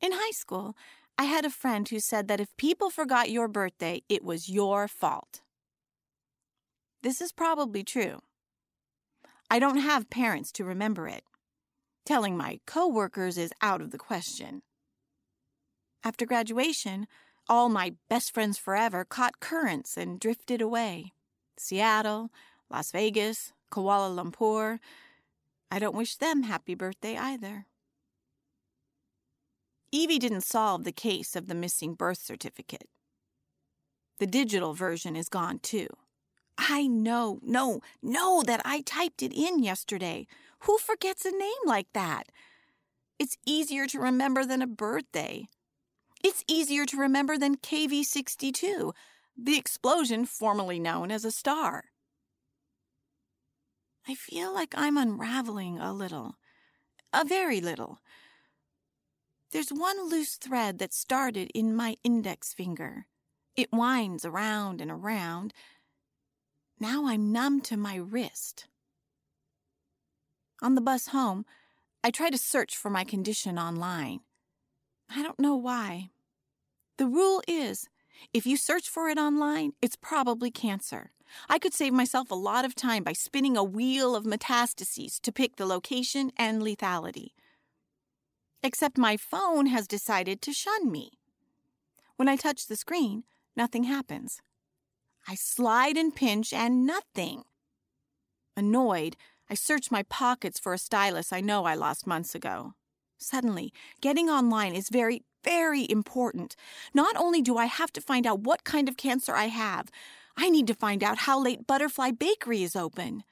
In 0.00 0.10
high 0.10 0.32
school, 0.32 0.74
I 1.16 1.26
had 1.26 1.44
a 1.44 1.50
friend 1.50 1.88
who 1.88 2.00
said 2.00 2.26
that 2.26 2.40
if 2.40 2.48
people 2.56 2.90
forgot 2.90 3.30
your 3.30 3.46
birthday, 3.46 4.02
it 4.08 4.24
was 4.24 4.48
your 4.48 4.88
fault. 4.88 5.42
This 7.02 7.20
is 7.20 7.32
probably 7.32 7.84
true. 7.84 8.20
I 9.50 9.58
don't 9.58 9.78
have 9.78 10.10
parents 10.10 10.50
to 10.52 10.64
remember 10.64 11.06
it. 11.06 11.22
Telling 12.04 12.36
my 12.36 12.60
coworkers 12.66 13.38
is 13.38 13.52
out 13.62 13.80
of 13.80 13.92
the 13.92 13.98
question. 13.98 14.62
After 16.02 16.26
graduation, 16.26 17.06
all 17.48 17.68
my 17.68 17.94
best 18.08 18.34
friends 18.34 18.58
forever 18.58 19.04
caught 19.04 19.40
currents 19.40 19.96
and 19.96 20.18
drifted 20.18 20.60
away. 20.60 21.12
Seattle, 21.56 22.30
Las 22.70 22.90
Vegas, 22.92 23.52
Kuala 23.70 24.14
Lumpur. 24.14 24.78
I 25.70 25.78
don't 25.78 25.96
wish 25.96 26.16
them 26.16 26.42
happy 26.42 26.74
birthday 26.74 27.16
either. 27.16 27.66
Evie 29.90 30.18
didn't 30.18 30.42
solve 30.42 30.84
the 30.84 30.92
case 30.92 31.34
of 31.34 31.46
the 31.46 31.54
missing 31.54 31.94
birth 31.94 32.18
certificate. 32.18 32.88
The 34.18 34.26
digital 34.26 34.74
version 34.74 35.16
is 35.16 35.28
gone 35.28 35.60
too. 35.60 35.88
I 36.58 36.88
know, 36.88 37.38
no, 37.42 37.80
know 38.02 38.42
that 38.44 38.60
I 38.64 38.80
typed 38.80 39.22
it 39.22 39.32
in 39.32 39.62
yesterday. 39.62 40.26
Who 40.60 40.76
forgets 40.78 41.24
a 41.24 41.30
name 41.30 41.64
like 41.64 41.86
that? 41.94 42.32
It's 43.18 43.38
easier 43.46 43.86
to 43.86 44.00
remember 44.00 44.44
than 44.44 44.60
a 44.60 44.66
birthday. 44.66 45.48
It's 46.22 46.42
easier 46.48 46.84
to 46.86 46.96
remember 46.96 47.38
than 47.38 47.56
KV 47.56 48.04
62, 48.04 48.92
the 49.36 49.56
explosion 49.56 50.26
formerly 50.26 50.80
known 50.80 51.12
as 51.12 51.24
a 51.24 51.30
star. 51.30 51.84
I 54.08 54.14
feel 54.14 54.52
like 54.52 54.74
I'm 54.76 54.96
unraveling 54.96 55.78
a 55.78 55.92
little, 55.92 56.38
a 57.12 57.24
very 57.24 57.60
little. 57.60 58.00
There's 59.52 59.70
one 59.70 60.10
loose 60.10 60.36
thread 60.36 60.78
that 60.78 60.92
started 60.92 61.50
in 61.54 61.76
my 61.76 61.96
index 62.02 62.52
finger. 62.52 63.06
It 63.56 63.72
winds 63.72 64.24
around 64.24 64.80
and 64.80 64.90
around. 64.90 65.52
Now 66.80 67.06
I'm 67.06 67.32
numb 67.32 67.60
to 67.62 67.76
my 67.76 67.96
wrist. 67.96 68.66
On 70.62 70.74
the 70.74 70.80
bus 70.80 71.08
home, 71.08 71.44
I 72.04 72.10
try 72.10 72.30
to 72.30 72.38
search 72.38 72.76
for 72.76 72.90
my 72.90 73.04
condition 73.04 73.58
online. 73.58 74.20
I 75.10 75.22
don't 75.22 75.40
know 75.40 75.56
why. 75.56 76.10
The 76.96 77.06
rule 77.06 77.42
is 77.48 77.88
if 78.32 78.46
you 78.46 78.56
search 78.56 78.88
for 78.88 79.08
it 79.08 79.18
online, 79.18 79.72
it's 79.82 79.96
probably 79.96 80.50
cancer. 80.50 81.10
I 81.48 81.58
could 81.58 81.74
save 81.74 81.92
myself 81.92 82.30
a 82.30 82.36
lot 82.36 82.64
of 82.64 82.74
time 82.74 83.02
by 83.02 83.12
spinning 83.12 83.56
a 83.56 83.64
wheel 83.64 84.14
of 84.14 84.24
metastases 84.24 85.20
to 85.20 85.32
pick 85.32 85.56
the 85.56 85.66
location 85.66 86.32
and 86.36 86.62
lethality. 86.62 87.30
Except 88.62 88.98
my 88.98 89.16
phone 89.16 89.66
has 89.66 89.86
decided 89.86 90.40
to 90.42 90.52
shun 90.52 90.90
me. 90.90 91.12
When 92.16 92.28
I 92.28 92.36
touch 92.36 92.66
the 92.66 92.76
screen, 92.76 93.24
nothing 93.56 93.84
happens. 93.84 94.40
I 95.30 95.34
slide 95.34 95.98
and 95.98 96.14
pinch, 96.14 96.54
and 96.54 96.86
nothing. 96.86 97.44
Annoyed, 98.56 99.14
I 99.50 99.54
search 99.54 99.90
my 99.90 100.02
pockets 100.04 100.58
for 100.58 100.72
a 100.72 100.78
stylus 100.78 101.34
I 101.34 101.42
know 101.42 101.66
I 101.66 101.74
lost 101.74 102.06
months 102.06 102.34
ago. 102.34 102.72
Suddenly, 103.18 103.70
getting 104.00 104.30
online 104.30 104.74
is 104.74 104.88
very, 104.88 105.22
very 105.44 105.86
important. 105.90 106.56
Not 106.94 107.14
only 107.16 107.42
do 107.42 107.58
I 107.58 107.66
have 107.66 107.92
to 107.92 108.00
find 108.00 108.26
out 108.26 108.40
what 108.40 108.64
kind 108.64 108.88
of 108.88 108.96
cancer 108.96 109.34
I 109.34 109.48
have, 109.48 109.90
I 110.34 110.48
need 110.48 110.66
to 110.68 110.74
find 110.74 111.04
out 111.04 111.18
how 111.18 111.38
late 111.38 111.66
Butterfly 111.66 112.12
Bakery 112.12 112.62
is 112.62 112.74
open. 112.74 113.22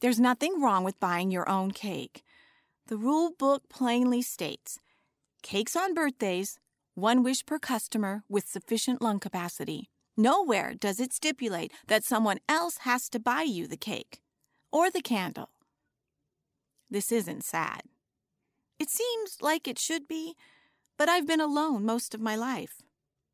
There's 0.00 0.18
nothing 0.18 0.60
wrong 0.60 0.82
with 0.82 0.98
buying 0.98 1.30
your 1.30 1.48
own 1.48 1.70
cake. 1.70 2.24
The 2.88 2.96
rule 2.96 3.30
book 3.38 3.68
plainly 3.68 4.22
states 4.22 4.80
cakes 5.42 5.76
on 5.76 5.94
birthdays, 5.94 6.58
one 6.94 7.22
wish 7.22 7.46
per 7.46 7.60
customer 7.60 8.24
with 8.28 8.48
sufficient 8.48 9.00
lung 9.00 9.20
capacity. 9.20 9.90
Nowhere 10.16 10.74
does 10.74 11.00
it 11.00 11.12
stipulate 11.12 11.72
that 11.86 12.04
someone 12.04 12.38
else 12.48 12.78
has 12.78 13.08
to 13.10 13.18
buy 13.18 13.42
you 13.42 13.66
the 13.66 13.76
cake 13.76 14.20
or 14.72 14.90
the 14.90 15.02
candle. 15.02 15.50
This 16.90 17.12
isn't 17.12 17.44
sad. 17.44 17.82
It 18.78 18.90
seems 18.90 19.38
like 19.40 19.68
it 19.68 19.78
should 19.78 20.08
be, 20.08 20.34
but 20.98 21.08
I've 21.08 21.26
been 21.26 21.40
alone 21.40 21.84
most 21.84 22.14
of 22.14 22.20
my 22.20 22.34
life. 22.34 22.82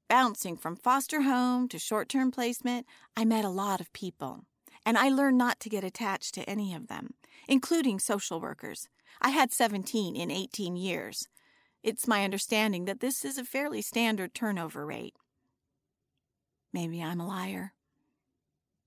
Bouncing 0.08 0.56
from 0.56 0.76
foster 0.76 1.22
home 1.22 1.68
to 1.68 1.78
short 1.78 2.08
term 2.08 2.30
placement, 2.30 2.86
I 3.16 3.24
met 3.24 3.44
a 3.44 3.48
lot 3.48 3.80
of 3.80 3.92
people, 3.92 4.44
and 4.84 4.96
I 4.96 5.08
learned 5.08 5.38
not 5.38 5.58
to 5.60 5.68
get 5.68 5.82
attached 5.82 6.34
to 6.34 6.48
any 6.48 6.74
of 6.74 6.86
them, 6.86 7.14
including 7.48 7.98
social 7.98 8.40
workers. 8.40 8.88
I 9.20 9.30
had 9.30 9.52
17 9.52 10.14
in 10.14 10.30
18 10.30 10.76
years. 10.76 11.26
It's 11.82 12.06
my 12.06 12.24
understanding 12.24 12.84
that 12.84 13.00
this 13.00 13.24
is 13.24 13.38
a 13.38 13.44
fairly 13.44 13.82
standard 13.82 14.34
turnover 14.34 14.84
rate. 14.86 15.14
Maybe 16.76 17.02
I'm 17.02 17.20
a 17.20 17.26
liar. 17.26 17.72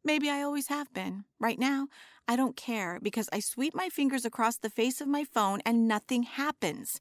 Maybe 0.06 0.30
I 0.30 0.44
always 0.44 0.68
have 0.68 0.94
been. 0.94 1.24
Right 1.40 1.58
now, 1.58 1.88
I 2.28 2.36
don't 2.36 2.56
care 2.56 3.00
because 3.02 3.28
I 3.34 3.40
sweep 3.40 3.74
my 3.74 3.90
fingers 3.90 4.26
across 4.26 4.58
the 4.58 4.70
face 4.70 5.02
of 5.02 5.08
my 5.08 5.24
phone 5.24 5.60
and 5.66 5.88
nothing 5.88 6.22
happens. 6.22 7.00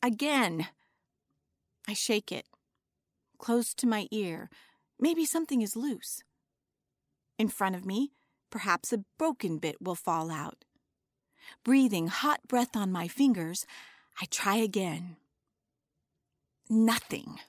Again. 0.00 0.68
I 1.88 1.94
shake 1.94 2.30
it 2.30 2.46
close 3.36 3.74
to 3.74 3.88
my 3.88 4.06
ear. 4.12 4.48
Maybe 5.00 5.24
something 5.24 5.60
is 5.60 5.74
loose. 5.74 6.22
In 7.36 7.48
front 7.48 7.74
of 7.74 7.84
me, 7.84 8.12
perhaps 8.48 8.92
a 8.92 9.04
broken 9.18 9.58
bit 9.58 9.82
will 9.82 9.96
fall 9.96 10.30
out. 10.30 10.64
Breathing 11.64 12.06
hot 12.06 12.46
breath 12.46 12.76
on 12.76 12.92
my 12.92 13.08
fingers, 13.08 13.66
I 14.20 14.26
try 14.26 14.54
again. 14.54 15.16
Nothing. 16.70 17.40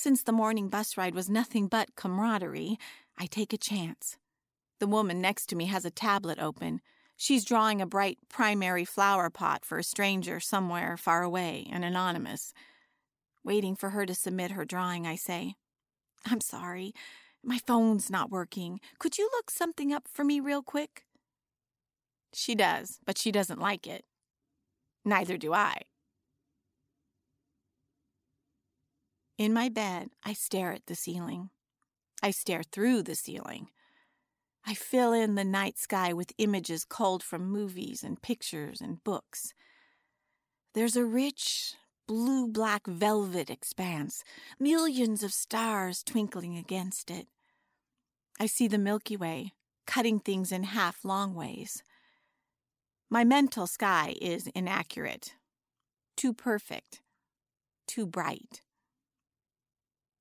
Since 0.00 0.22
the 0.22 0.30
morning 0.30 0.68
bus 0.68 0.96
ride 0.96 1.16
was 1.16 1.28
nothing 1.28 1.66
but 1.66 1.96
camaraderie, 1.96 2.78
I 3.18 3.26
take 3.26 3.52
a 3.52 3.58
chance. 3.58 4.16
The 4.78 4.86
woman 4.86 5.20
next 5.20 5.46
to 5.46 5.56
me 5.56 5.64
has 5.64 5.84
a 5.84 5.90
tablet 5.90 6.38
open. 6.38 6.82
She's 7.16 7.44
drawing 7.44 7.82
a 7.82 7.86
bright 7.86 8.16
primary 8.28 8.84
flower 8.84 9.28
pot 9.28 9.64
for 9.64 9.76
a 9.76 9.82
stranger 9.82 10.38
somewhere 10.38 10.96
far 10.96 11.24
away 11.24 11.66
and 11.72 11.84
anonymous. 11.84 12.52
Waiting 13.42 13.74
for 13.74 13.90
her 13.90 14.06
to 14.06 14.14
submit 14.14 14.52
her 14.52 14.64
drawing, 14.64 15.04
I 15.04 15.16
say, 15.16 15.56
I'm 16.24 16.40
sorry. 16.40 16.92
My 17.42 17.58
phone's 17.58 18.08
not 18.08 18.30
working. 18.30 18.78
Could 19.00 19.18
you 19.18 19.28
look 19.32 19.50
something 19.50 19.92
up 19.92 20.06
for 20.06 20.22
me 20.22 20.38
real 20.38 20.62
quick? 20.62 21.06
She 22.32 22.54
does, 22.54 23.00
but 23.04 23.18
she 23.18 23.32
doesn't 23.32 23.58
like 23.58 23.88
it. 23.88 24.04
Neither 25.04 25.36
do 25.36 25.52
I. 25.52 25.80
In 29.38 29.52
my 29.52 29.68
bed, 29.68 30.10
I 30.24 30.32
stare 30.32 30.72
at 30.72 30.86
the 30.86 30.96
ceiling. 30.96 31.50
I 32.20 32.32
stare 32.32 32.64
through 32.64 33.04
the 33.04 33.14
ceiling. 33.14 33.68
I 34.66 34.74
fill 34.74 35.12
in 35.12 35.36
the 35.36 35.44
night 35.44 35.78
sky 35.78 36.12
with 36.12 36.32
images 36.38 36.84
culled 36.84 37.22
from 37.22 37.48
movies 37.48 38.02
and 38.02 38.20
pictures 38.20 38.80
and 38.80 39.02
books. 39.04 39.54
There's 40.74 40.96
a 40.96 41.04
rich, 41.04 41.74
blue 42.08 42.48
black 42.48 42.86
velvet 42.88 43.48
expanse, 43.48 44.24
millions 44.58 45.22
of 45.22 45.32
stars 45.32 46.02
twinkling 46.02 46.56
against 46.56 47.08
it. 47.08 47.28
I 48.40 48.46
see 48.46 48.66
the 48.66 48.76
Milky 48.76 49.16
Way, 49.16 49.52
cutting 49.86 50.18
things 50.18 50.50
in 50.50 50.64
half 50.64 51.04
long 51.04 51.34
ways. 51.34 51.84
My 53.08 53.22
mental 53.22 53.68
sky 53.68 54.16
is 54.20 54.48
inaccurate, 54.48 55.34
too 56.16 56.34
perfect, 56.34 57.02
too 57.86 58.04
bright. 58.04 58.62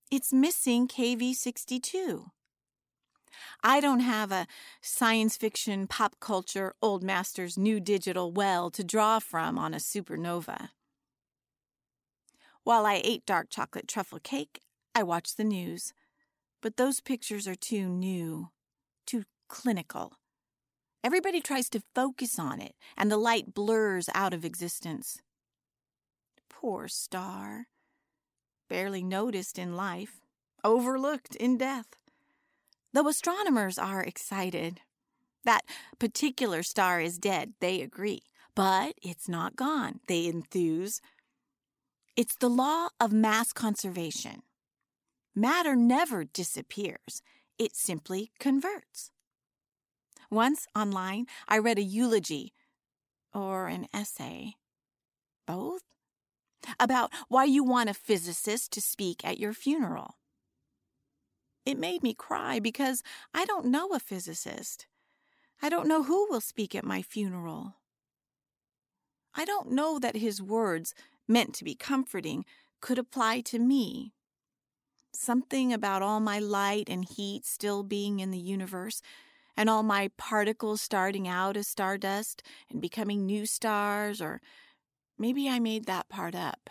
It's 0.10 0.32
missing 0.32 0.88
KV 0.88 1.36
62. 1.36 2.32
I 3.62 3.82
don't 3.82 4.00
have 4.00 4.32
a 4.32 4.48
science 4.82 5.36
fiction, 5.36 5.86
pop 5.86 6.16
culture, 6.22 6.74
old 6.82 7.04
master's 7.04 7.58
new 7.58 7.82
digital 7.82 8.32
well 8.32 8.72
to 8.72 8.86
draw 8.86 9.20
from 9.20 9.60
on 9.60 9.74
a 9.74 9.78
supernova. 9.78 10.70
While 12.64 12.86
I 12.86 13.02
ate 13.04 13.26
dark 13.26 13.48
chocolate 13.50 13.88
truffle 13.88 14.20
cake, 14.20 14.62
I 14.96 15.04
watched 15.04 15.36
the 15.36 15.44
news. 15.44 15.94
But 16.62 16.78
those 16.78 17.02
pictures 17.02 17.46
are 17.46 17.56
too 17.56 17.90
new, 17.90 18.50
too 19.06 19.24
clinical. 19.50 20.14
Everybody 21.04 21.42
tries 21.42 21.70
to 21.70 21.84
focus 21.94 22.40
on 22.40 22.62
it, 22.62 22.76
and 22.96 23.12
the 23.12 23.18
light 23.18 23.54
blurs 23.54 24.10
out 24.16 24.34
of 24.34 24.46
existence. 24.46 25.22
Poor 26.50 26.88
star. 26.88 27.68
Barely 28.70 29.04
noticed 29.04 29.58
in 29.58 29.76
life, 29.76 30.20
overlooked 30.64 31.36
in 31.36 31.58
death. 31.58 31.88
Though 32.94 33.08
astronomers 33.08 33.78
are 33.78 34.04
excited. 34.04 34.82
That 35.46 35.66
particular 36.00 36.64
star 36.64 37.00
is 37.00 37.18
dead, 37.18 37.54
they 37.60 37.82
agree. 37.82 38.24
But 38.56 38.96
it's 39.02 39.30
not 39.30 39.56
gone, 39.56 40.00
they 40.08 40.28
enthuse. 40.28 41.00
It's 42.16 42.36
the 42.36 42.50
law 42.50 42.90
of 43.00 43.14
mass 43.14 43.54
conservation. 43.54 44.42
Matter 45.36 45.76
never 45.76 46.24
disappears, 46.24 47.22
it 47.60 47.76
simply 47.76 48.32
converts. 48.40 49.12
Once 50.32 50.68
online, 50.76 51.28
I 51.48 51.60
read 51.60 51.78
a 51.78 51.84
eulogy, 51.84 52.54
or 53.34 53.68
an 53.68 53.86
essay, 53.94 54.56
both, 55.46 55.84
about 56.80 57.12
why 57.28 57.46
you 57.46 57.64
want 57.64 57.90
a 57.90 57.94
physicist 57.94 58.72
to 58.74 58.82
speak 58.82 59.24
at 59.24 59.40
your 59.40 59.54
funeral. 59.54 60.16
It 61.66 61.78
made 61.78 62.02
me 62.02 62.14
cry 62.14 62.60
because 62.60 63.04
I 63.34 63.46
don't 63.46 63.66
know 63.66 63.90
a 63.90 64.00
physicist. 64.00 64.88
I 65.62 65.70
don't 65.70 65.88
know 65.88 66.04
who 66.04 66.28
will 66.30 66.42
speak 66.42 66.76
at 66.76 66.86
my 66.86 67.02
funeral. 67.02 67.76
I 69.36 69.46
don't 69.46 69.72
know 69.72 70.00
that 70.00 70.16
his 70.16 70.42
words 70.42 70.94
meant 71.28 71.54
to 71.56 71.64
be 71.64 71.76
comforting, 71.76 72.46
could 72.80 72.98
apply 72.98 73.42
to 73.42 73.60
me. 73.60 74.14
Something 75.14 75.74
about 75.74 76.02
all 76.02 76.20
my 76.20 76.40
light 76.40 76.90
and 76.90 77.04
heat 77.04 77.46
still 77.46 77.84
being 77.84 78.20
in 78.20 78.32
the 78.32 78.40
universe, 78.40 79.02
and 79.56 79.70
all 79.70 79.84
my 79.84 80.10
particles 80.18 80.82
starting 80.82 81.28
out 81.28 81.58
as 81.58 81.68
stardust 81.68 82.44
and 82.70 82.80
becoming 82.80 83.26
new 83.26 83.46
stars, 83.46 84.22
or 84.22 84.42
maybe 85.18 85.50
I 85.50 85.60
made 85.60 85.86
that 85.86 86.10
part 86.10 86.36
up. 86.36 86.70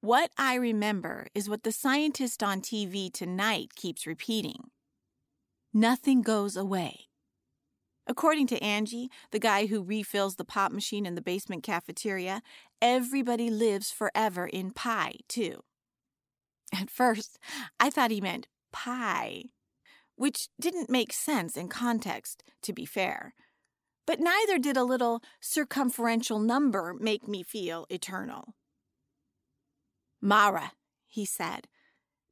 What 0.00 0.30
I 0.38 0.54
remember 0.54 1.26
is 1.34 1.48
what 1.48 1.62
the 1.64 1.72
scientist 1.72 2.42
on 2.42 2.60
TV 2.60 3.12
tonight 3.12 3.74
keeps 3.74 4.06
repeating 4.06 4.70
nothing 5.76 6.22
goes 6.22 6.56
away. 6.56 7.06
According 8.06 8.46
to 8.48 8.62
Angie, 8.62 9.10
the 9.30 9.38
guy 9.38 9.66
who 9.66 9.82
refills 9.82 10.36
the 10.36 10.44
pop 10.44 10.72
machine 10.72 11.04
in 11.04 11.16
the 11.16 11.20
basement 11.20 11.62
cafeteria, 11.62 12.40
everybody 12.80 13.50
lives 13.50 13.90
forever 13.90 14.46
in 14.46 14.70
pie, 14.70 15.16
too. 15.28 15.64
At 16.72 16.88
first, 16.88 17.38
I 17.78 17.90
thought 17.90 18.10
he 18.10 18.20
meant 18.20 18.48
pie, 18.72 19.44
which 20.14 20.48
didn't 20.58 20.88
make 20.88 21.12
sense 21.12 21.56
in 21.56 21.68
context, 21.68 22.42
to 22.62 22.72
be 22.72 22.86
fair. 22.86 23.34
But 24.06 24.20
neither 24.20 24.58
did 24.58 24.76
a 24.76 24.84
little 24.84 25.22
circumferential 25.40 26.38
number 26.38 26.94
make 26.98 27.26
me 27.26 27.42
feel 27.42 27.86
eternal. 27.90 28.54
Mara, 30.20 30.72
he 31.06 31.24
said, 31.24 31.68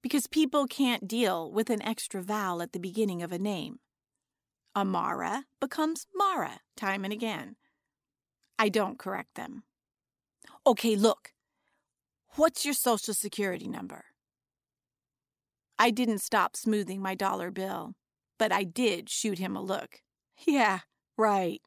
because 0.03 0.27
people 0.27 0.67
can't 0.67 1.09
deal 1.09 1.51
with 1.51 1.71
an 1.71 1.83
extra 1.83 2.23
vowel 2.23 2.63
at 2.63 2.73
the 2.73 2.79
beginning 2.79 3.23
of 3.23 3.33
a 3.33 3.39
name. 3.39 3.79
Amara 4.77 5.45
becomes 5.61 6.07
Mara 6.15 6.61
time 6.77 7.05
and 7.05 7.13
again. 7.13 7.57
I 8.59 8.69
don't 8.69 8.99
correct 8.99 9.35
them. 9.35 9.65
Okay, 10.67 10.97
look. 10.97 11.33
What's 12.37 12.65
your 12.65 12.75
social 12.75 13.15
security 13.15 13.69
number? 13.69 14.05
I 15.79 15.91
didn't 15.91 16.19
stop 16.19 16.57
smoothing 16.57 17.01
my 17.01 17.15
dollar 17.15 17.51
bill, 17.51 17.95
but 18.39 18.53
I 18.53 18.65
did 18.65 19.09
shoot 19.09 19.39
him 19.39 19.57
a 19.57 19.63
look. 19.63 20.03
Yeah, 20.47 20.81
right. 21.17 21.61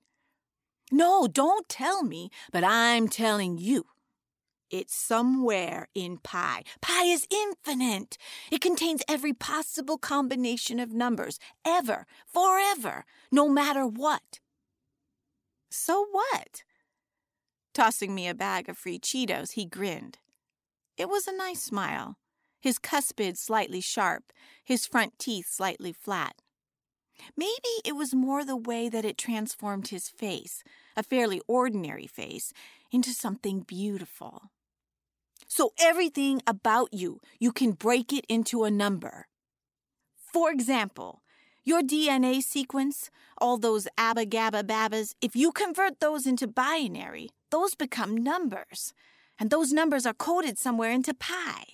No, 0.92 1.28
don't 1.28 1.68
tell 1.68 2.04
me, 2.04 2.30
but 2.52 2.64
I'm 2.64 3.08
telling 3.08 3.58
you. 3.58 3.86
It's 4.70 4.96
somewhere 4.96 5.88
in 5.96 6.18
pi. 6.18 6.64
Pi 6.82 7.04
is 7.04 7.26
infinite. 7.32 8.18
It 8.52 8.60
contains 8.60 9.02
every 9.08 9.34
possible 9.34 9.98
combination 9.98 10.80
of 10.80 10.92
numbers, 10.92 11.40
ever, 11.66 12.06
forever, 12.26 13.06
no 13.32 13.48
matter 13.48 13.86
what. 13.86 14.40
So 15.70 16.08
what? 16.12 16.64
Tossing 17.74 18.14
me 18.14 18.28
a 18.28 18.34
bag 18.34 18.68
of 18.68 18.78
free 18.78 19.00
Cheetos, 19.00 19.52
he 19.52 19.66
grinned. 19.66 20.18
It 20.98 21.08
was 21.08 21.28
a 21.28 21.38
nice 21.38 21.62
smile, 21.62 22.18
his 22.60 22.80
cuspid 22.80 23.38
slightly 23.38 23.82
sharp, 23.82 24.34
his 24.66 24.86
front 24.86 25.18
teeth 25.20 25.46
slightly 25.50 25.94
flat. 25.94 26.42
Maybe 27.36 27.74
it 27.86 27.96
was 27.96 28.14
more 28.14 28.44
the 28.44 28.58
way 28.58 28.90
that 28.90 29.06
it 29.06 29.18
transformed 29.18 29.88
his 29.90 30.10
face, 30.10 30.64
a 30.96 31.04
fairly 31.04 31.42
ordinary 31.48 32.08
face, 32.08 32.54
into 32.92 33.12
something 33.12 33.62
beautiful. 33.62 34.52
So 35.48 35.72
everything 35.80 36.42
about 36.46 36.94
you, 36.94 37.20
you 37.40 37.52
can 37.52 37.72
break 37.72 38.12
it 38.14 38.26
into 38.28 38.64
a 38.64 38.72
number. 38.72 39.28
For 40.34 40.52
example, 40.52 41.22
Your 41.68 41.82
DNA 41.82 42.42
sequence, 42.42 43.12
all 43.40 43.58
those 43.58 43.90
abba 43.98 44.26
gabba 44.26 44.64
babbas, 44.64 45.14
if 45.22 45.36
you 45.36 45.52
convert 45.52 46.00
those 46.00 46.26
into 46.26 46.48
binary, 46.48 47.32
those 47.52 47.76
become 47.76 48.16
numbers. 48.16 48.94
And 49.38 49.50
those 49.50 49.74
numbers 49.74 50.06
are 50.06 50.14
coded 50.14 50.58
somewhere 50.58 50.92
into 50.92 51.14
pi. 51.14 51.66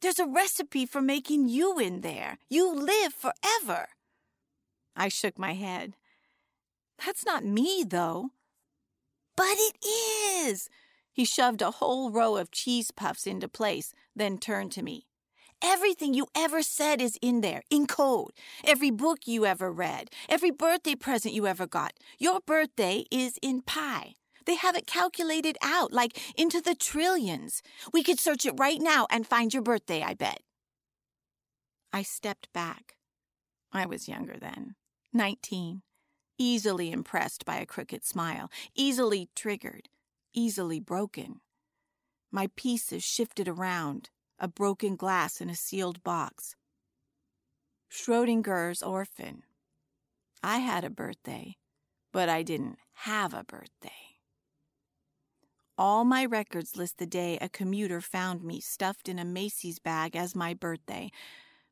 There's 0.00 0.20
a 0.20 0.28
recipe 0.28 0.86
for 0.86 1.00
making 1.00 1.48
you 1.48 1.76
in 1.80 2.02
there. 2.02 2.38
You 2.48 2.72
live 2.72 3.14
forever. 3.14 3.88
I 4.96 5.08
shook 5.08 5.38
my 5.38 5.52
head. 5.54 5.96
That's 7.04 7.26
not 7.26 7.44
me, 7.44 7.84
though. 7.86 8.30
But 9.36 9.56
it 9.58 9.76
is. 9.84 10.68
He 11.12 11.24
shoved 11.24 11.62
a 11.62 11.72
whole 11.72 12.10
row 12.10 12.36
of 12.36 12.50
cheese 12.50 12.90
puffs 12.90 13.26
into 13.26 13.48
place, 13.48 13.92
then 14.14 14.38
turned 14.38 14.72
to 14.72 14.82
me. 14.82 15.06
Everything 15.62 16.12
you 16.12 16.26
ever 16.36 16.62
said 16.62 17.00
is 17.00 17.18
in 17.22 17.40
there, 17.40 17.62
in 17.70 17.86
code. 17.86 18.32
Every 18.64 18.90
book 18.90 19.20
you 19.26 19.46
ever 19.46 19.72
read, 19.72 20.10
every 20.28 20.50
birthday 20.50 20.94
present 20.94 21.34
you 21.34 21.46
ever 21.46 21.66
got. 21.66 21.94
Your 22.18 22.40
birthday 22.40 23.04
is 23.10 23.38
in 23.42 23.62
pi. 23.62 24.14
They 24.44 24.54
have 24.54 24.76
it 24.76 24.86
calculated 24.86 25.56
out, 25.62 25.92
like 25.92 26.18
into 26.38 26.60
the 26.60 26.74
trillions. 26.74 27.62
We 27.92 28.02
could 28.02 28.20
search 28.20 28.46
it 28.46 28.54
right 28.58 28.80
now 28.80 29.06
and 29.10 29.26
find 29.26 29.52
your 29.52 29.62
birthday, 29.62 30.02
I 30.02 30.14
bet. 30.14 30.40
I 31.92 32.02
stepped 32.02 32.52
back. 32.52 32.96
I 33.72 33.86
was 33.86 34.08
younger 34.08 34.36
then, 34.38 34.74
19, 35.16 35.82
easily 36.38 36.92
impressed 36.92 37.44
by 37.44 37.56
a 37.56 37.66
crooked 37.66 38.04
smile, 38.04 38.50
easily 38.74 39.28
triggered, 39.34 39.88
easily 40.34 40.80
broken. 40.80 41.40
My 42.30 42.48
pieces 42.56 43.02
shifted 43.02 43.48
around, 43.48 44.10
a 44.38 44.48
broken 44.48 44.96
glass 44.96 45.40
in 45.40 45.48
a 45.48 45.54
sealed 45.54 46.02
box. 46.02 46.54
Schrodinger's 47.90 48.82
orphan. 48.82 49.42
I 50.42 50.58
had 50.58 50.84
a 50.84 50.90
birthday, 50.90 51.56
but 52.12 52.28
I 52.28 52.42
didn't 52.42 52.78
have 52.92 53.32
a 53.32 53.44
birthday. 53.44 53.90
All 55.78 56.04
my 56.04 56.24
records 56.24 56.76
list 56.76 56.98
the 56.98 57.06
day 57.06 57.38
a 57.38 57.48
commuter 57.48 58.00
found 58.00 58.42
me 58.42 58.60
stuffed 58.60 59.08
in 59.08 59.18
a 59.18 59.24
Macy's 59.24 59.78
bag 59.78 60.16
as 60.16 60.34
my 60.34 60.54
birthday, 60.54 61.10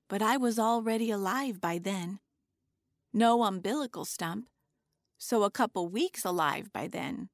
but 0.09 0.20
I 0.20 0.37
was 0.37 0.59
already 0.59 1.11
alive 1.11 1.61
by 1.61 1.78
then. 1.78 2.20
No 3.14 3.44
umbilical 3.44 4.05
stump, 4.05 4.48
so 5.16 5.44
a 5.44 5.50
couple 5.50 5.88
weeks 5.88 6.22
alive 6.24 6.70
by 6.70 6.88
then 6.88 7.31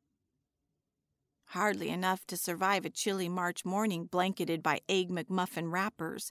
hardly 1.50 1.88
enough 1.88 2.24
to 2.26 2.36
survive 2.36 2.84
a 2.84 2.90
chilly 2.90 3.28
March 3.28 3.64
morning 3.64 4.04
blanketed 4.04 4.62
by 4.62 4.80
Egg 4.88 5.10
McMuffin 5.10 5.70
wrappers. 5.72 6.30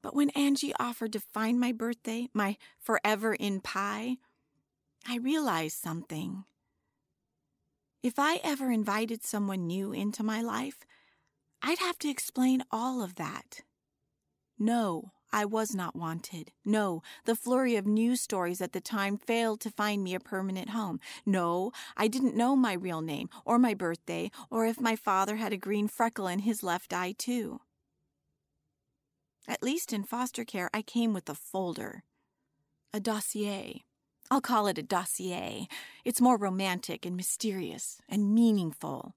But 0.00 0.14
when 0.14 0.30
Angie 0.30 0.74
offered 0.78 1.12
to 1.14 1.20
find 1.20 1.58
my 1.58 1.72
birthday, 1.72 2.28
my 2.32 2.56
forever 2.78 3.34
in 3.34 3.60
pie, 3.60 4.18
I 5.08 5.16
realized 5.16 5.76
something. 5.76 6.44
If 8.00 8.14
I 8.18 8.36
ever 8.44 8.70
invited 8.70 9.24
someone 9.24 9.66
new 9.66 9.92
into 9.92 10.22
my 10.22 10.40
life, 10.40 10.78
I'd 11.60 11.80
have 11.80 11.98
to 11.98 12.08
explain 12.08 12.62
all 12.70 13.02
of 13.02 13.16
that. 13.16 13.62
No, 14.56 15.10
I 15.32 15.44
was 15.44 15.74
not 15.74 15.94
wanted. 15.94 16.52
No, 16.64 17.02
the 17.24 17.36
flurry 17.36 17.76
of 17.76 17.86
news 17.86 18.20
stories 18.20 18.60
at 18.60 18.72
the 18.72 18.80
time 18.80 19.16
failed 19.18 19.60
to 19.60 19.70
find 19.70 20.02
me 20.02 20.14
a 20.14 20.20
permanent 20.20 20.70
home. 20.70 21.00
No, 21.26 21.72
I 21.96 22.08
didn't 22.08 22.36
know 22.36 22.56
my 22.56 22.72
real 22.72 23.02
name, 23.02 23.28
or 23.44 23.58
my 23.58 23.74
birthday, 23.74 24.30
or 24.50 24.66
if 24.66 24.80
my 24.80 24.96
father 24.96 25.36
had 25.36 25.52
a 25.52 25.58
green 25.58 25.88
freckle 25.88 26.26
in 26.26 26.40
his 26.40 26.62
left 26.62 26.92
eye, 26.92 27.14
too. 27.16 27.60
At 29.46 29.62
least 29.62 29.92
in 29.92 30.04
foster 30.04 30.44
care, 30.44 30.70
I 30.72 30.82
came 30.82 31.12
with 31.12 31.28
a 31.28 31.34
folder. 31.34 32.04
A 32.92 33.00
dossier. 33.00 33.84
I'll 34.30 34.42
call 34.42 34.66
it 34.66 34.78
a 34.78 34.82
dossier. 34.82 35.68
It's 36.04 36.20
more 36.20 36.36
romantic 36.36 37.06
and 37.06 37.16
mysterious 37.16 38.00
and 38.08 38.34
meaningful. 38.34 39.14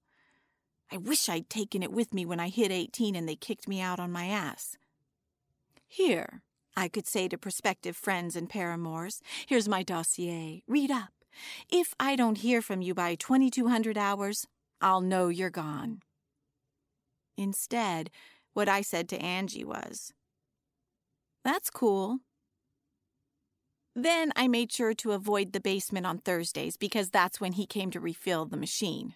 I 0.91 0.97
wish 0.97 1.29
I'd 1.29 1.49
taken 1.49 1.83
it 1.83 1.91
with 1.91 2.13
me 2.13 2.25
when 2.25 2.39
I 2.39 2.49
hit 2.49 2.71
18 2.71 3.15
and 3.15 3.27
they 3.27 3.35
kicked 3.35 3.67
me 3.67 3.81
out 3.81 3.99
on 3.99 4.11
my 4.11 4.25
ass. 4.25 4.77
Here, 5.93 6.41
I 6.73 6.87
could 6.87 7.05
say 7.05 7.27
to 7.27 7.37
prospective 7.37 7.97
friends 7.97 8.37
and 8.37 8.49
paramours, 8.49 9.21
here's 9.45 9.67
my 9.67 9.83
dossier. 9.83 10.63
Read 10.65 10.89
up. 10.89 11.11
If 11.69 11.93
I 11.99 12.15
don't 12.15 12.37
hear 12.37 12.61
from 12.61 12.81
you 12.81 12.93
by 12.93 13.15
2200 13.15 13.97
hours, 13.97 14.47
I'll 14.79 15.01
know 15.01 15.27
you're 15.27 15.49
gone. 15.49 15.99
Instead, 17.37 18.09
what 18.53 18.69
I 18.69 18.79
said 18.79 19.09
to 19.09 19.21
Angie 19.21 19.65
was, 19.65 20.13
That's 21.43 21.69
cool. 21.69 22.19
Then 23.93 24.31
I 24.37 24.47
made 24.47 24.71
sure 24.71 24.93
to 24.93 25.11
avoid 25.11 25.51
the 25.51 25.59
basement 25.59 26.05
on 26.05 26.19
Thursdays 26.19 26.77
because 26.77 27.09
that's 27.09 27.41
when 27.41 27.51
he 27.51 27.65
came 27.65 27.91
to 27.91 27.99
refill 27.99 28.45
the 28.45 28.55
machine. 28.55 29.15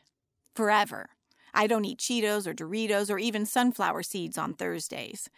Forever. 0.53 1.07
I 1.53 1.67
don't 1.67 1.85
eat 1.85 1.99
Cheetos 1.99 2.45
or 2.45 2.53
Doritos 2.53 3.09
or 3.09 3.17
even 3.17 3.45
sunflower 3.45 4.03
seeds 4.03 4.37
on 4.37 4.53
Thursdays. 4.53 5.29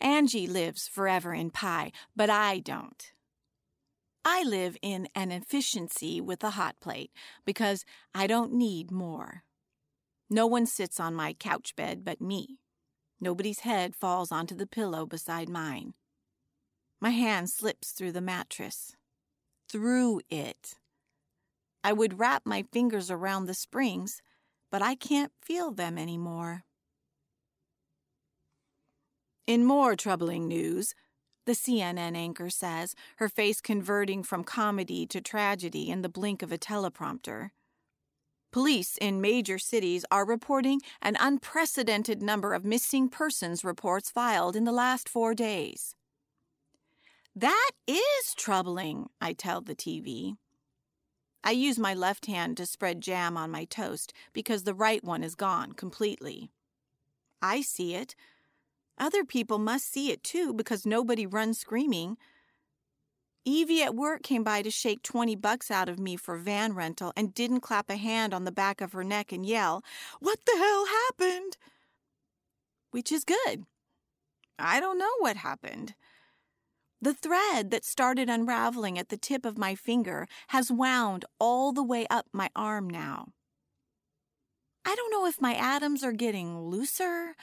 Angie 0.00 0.46
lives 0.46 0.86
forever 0.86 1.34
in 1.34 1.50
pi, 1.50 1.92
but 2.14 2.30
I 2.30 2.60
don't. 2.60 3.12
I 4.24 4.42
live 4.42 4.76
in 4.82 5.08
an 5.14 5.32
efficiency 5.32 6.20
with 6.20 6.44
a 6.44 6.50
hot 6.50 6.76
plate 6.80 7.10
because 7.44 7.84
I 8.14 8.26
don't 8.26 8.52
need 8.52 8.90
more. 8.90 9.42
No 10.30 10.46
one 10.46 10.66
sits 10.66 11.00
on 11.00 11.14
my 11.14 11.32
couch 11.32 11.74
bed 11.74 12.04
but 12.04 12.20
me. 12.20 12.58
Nobody's 13.20 13.60
head 13.60 13.96
falls 13.96 14.30
onto 14.30 14.54
the 14.54 14.66
pillow 14.66 15.06
beside 15.06 15.48
mine. 15.48 15.94
My 17.00 17.10
hand 17.10 17.50
slips 17.50 17.92
through 17.92 18.12
the 18.12 18.20
mattress. 18.20 18.94
Through 19.68 20.20
it. 20.28 20.74
I 21.82 21.92
would 21.92 22.18
wrap 22.18 22.42
my 22.44 22.64
fingers 22.72 23.10
around 23.10 23.46
the 23.46 23.54
springs, 23.54 24.20
but 24.70 24.82
I 24.82 24.94
can't 24.94 25.32
feel 25.42 25.70
them 25.70 25.96
anymore. 25.96 26.64
In 29.48 29.64
more 29.64 29.96
troubling 29.96 30.46
news, 30.46 30.94
the 31.46 31.52
CNN 31.52 32.14
anchor 32.14 32.50
says, 32.50 32.94
her 33.16 33.30
face 33.30 33.62
converting 33.62 34.22
from 34.22 34.44
comedy 34.44 35.06
to 35.06 35.22
tragedy 35.22 35.88
in 35.88 36.02
the 36.02 36.08
blink 36.10 36.42
of 36.42 36.52
a 36.52 36.58
teleprompter. 36.58 37.48
Police 38.52 38.98
in 38.98 39.22
major 39.22 39.58
cities 39.58 40.04
are 40.10 40.26
reporting 40.26 40.82
an 41.00 41.16
unprecedented 41.18 42.20
number 42.20 42.52
of 42.52 42.66
missing 42.66 43.08
persons 43.08 43.64
reports 43.64 44.10
filed 44.10 44.54
in 44.54 44.64
the 44.64 44.70
last 44.70 45.08
four 45.08 45.32
days. 45.32 45.94
That 47.34 47.70
is 47.86 48.34
troubling, 48.36 49.08
I 49.18 49.32
tell 49.32 49.62
the 49.62 49.74
TV. 49.74 50.36
I 51.42 51.52
use 51.52 51.78
my 51.78 51.94
left 51.94 52.26
hand 52.26 52.58
to 52.58 52.66
spread 52.66 53.00
jam 53.00 53.38
on 53.38 53.50
my 53.50 53.64
toast 53.64 54.12
because 54.34 54.64
the 54.64 54.74
right 54.74 55.02
one 55.02 55.24
is 55.24 55.34
gone 55.34 55.72
completely. 55.72 56.50
I 57.40 57.62
see 57.62 57.94
it 57.94 58.14
other 58.98 59.24
people 59.24 59.58
must 59.58 59.90
see 59.92 60.10
it 60.10 60.22
too 60.22 60.52
because 60.52 60.86
nobody 60.86 61.26
runs 61.26 61.58
screaming. 61.58 62.16
Evie 63.44 63.82
at 63.82 63.94
work 63.94 64.22
came 64.22 64.44
by 64.44 64.62
to 64.62 64.70
shake 64.70 65.02
20 65.02 65.34
bucks 65.36 65.70
out 65.70 65.88
of 65.88 65.98
me 65.98 66.16
for 66.16 66.36
van 66.36 66.74
rental 66.74 67.12
and 67.16 67.34
didn't 67.34 67.60
clap 67.60 67.88
a 67.88 67.96
hand 67.96 68.34
on 68.34 68.44
the 68.44 68.52
back 68.52 68.80
of 68.80 68.92
her 68.92 69.04
neck 69.04 69.32
and 69.32 69.46
yell, 69.46 69.82
What 70.20 70.40
the 70.44 70.56
hell 70.56 70.86
happened? 70.86 71.56
Which 72.90 73.10
is 73.10 73.24
good. 73.24 73.64
I 74.58 74.80
don't 74.80 74.98
know 74.98 75.12
what 75.20 75.36
happened. 75.36 75.94
The 77.00 77.14
thread 77.14 77.70
that 77.70 77.84
started 77.84 78.28
unraveling 78.28 78.98
at 78.98 79.08
the 79.08 79.16
tip 79.16 79.46
of 79.46 79.56
my 79.56 79.76
finger 79.76 80.26
has 80.48 80.70
wound 80.70 81.24
all 81.38 81.72
the 81.72 81.84
way 81.84 82.06
up 82.10 82.26
my 82.32 82.50
arm 82.56 82.90
now. 82.90 83.28
I 84.84 84.94
don't 84.94 85.12
know 85.12 85.26
if 85.26 85.40
my 85.40 85.54
atoms 85.54 86.02
are 86.02 86.12
getting 86.12 86.60
looser 86.60 87.36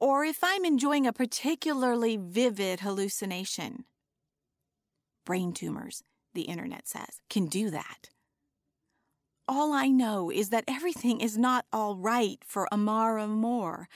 or 0.00 0.24
if 0.24 0.38
I'm 0.42 0.64
enjoying 0.64 1.06
a 1.06 1.12
particularly 1.12 2.16
vivid 2.16 2.80
hallucination. 2.80 3.84
Brain 5.24 5.52
tumors, 5.52 6.02
the 6.34 6.42
internet 6.42 6.88
says, 6.88 7.20
can 7.28 7.46
do 7.46 7.70
that. 7.70 8.10
All 9.46 9.72
I 9.72 9.88
know 9.88 10.30
is 10.30 10.50
that 10.50 10.64
everything 10.68 11.20
is 11.20 11.38
not 11.38 11.64
all 11.72 11.96
right 11.96 12.38
for 12.46 12.72
Amara 12.72 13.26
Moore. 13.26 13.88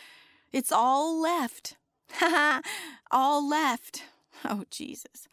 It's 0.51 0.73
all 0.73 1.21
left. 1.21 1.77
Ha 2.15 2.29
ha! 2.31 2.61
all 3.11 3.47
left. 3.47 4.05
Oh, 4.45 4.65
Jesus. 4.71 5.29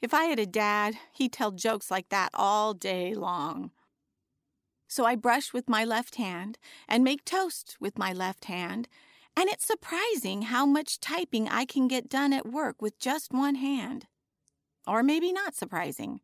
If 0.00 0.14
I 0.14 0.24
had 0.24 0.38
a 0.38 0.46
dad, 0.46 0.96
he'd 1.12 1.32
tell 1.32 1.50
jokes 1.50 1.90
like 1.90 2.08
that 2.10 2.30
all 2.34 2.74
day 2.74 3.14
long. 3.14 3.70
So 4.86 5.04
I 5.04 5.16
brush 5.16 5.52
with 5.52 5.68
my 5.68 5.84
left 5.84 6.16
hand 6.16 6.58
and 6.86 7.02
make 7.02 7.24
toast 7.24 7.76
with 7.80 7.98
my 7.98 8.12
left 8.12 8.44
hand 8.44 8.86
and 9.36 9.48
it's 9.48 9.66
surprising 9.66 10.42
how 10.42 10.64
much 10.64 11.00
typing 11.00 11.48
I 11.48 11.64
can 11.64 11.88
get 11.88 12.08
done 12.08 12.32
at 12.32 12.46
work 12.46 12.80
with 12.80 12.98
just 12.98 13.32
one 13.32 13.56
hand. 13.56 14.06
Or 14.86 15.02
maybe 15.02 15.32
not 15.32 15.54
surprising. 15.54 16.20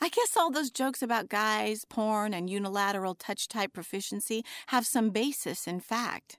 I 0.00 0.08
guess 0.08 0.36
all 0.36 0.50
those 0.50 0.70
jokes 0.70 1.02
about 1.02 1.28
guys, 1.28 1.84
porn, 1.88 2.34
and 2.34 2.50
unilateral 2.50 3.14
touch 3.14 3.48
type 3.48 3.72
proficiency 3.72 4.44
have 4.68 4.86
some 4.86 5.10
basis 5.10 5.66
in 5.66 5.80
fact. 5.80 6.38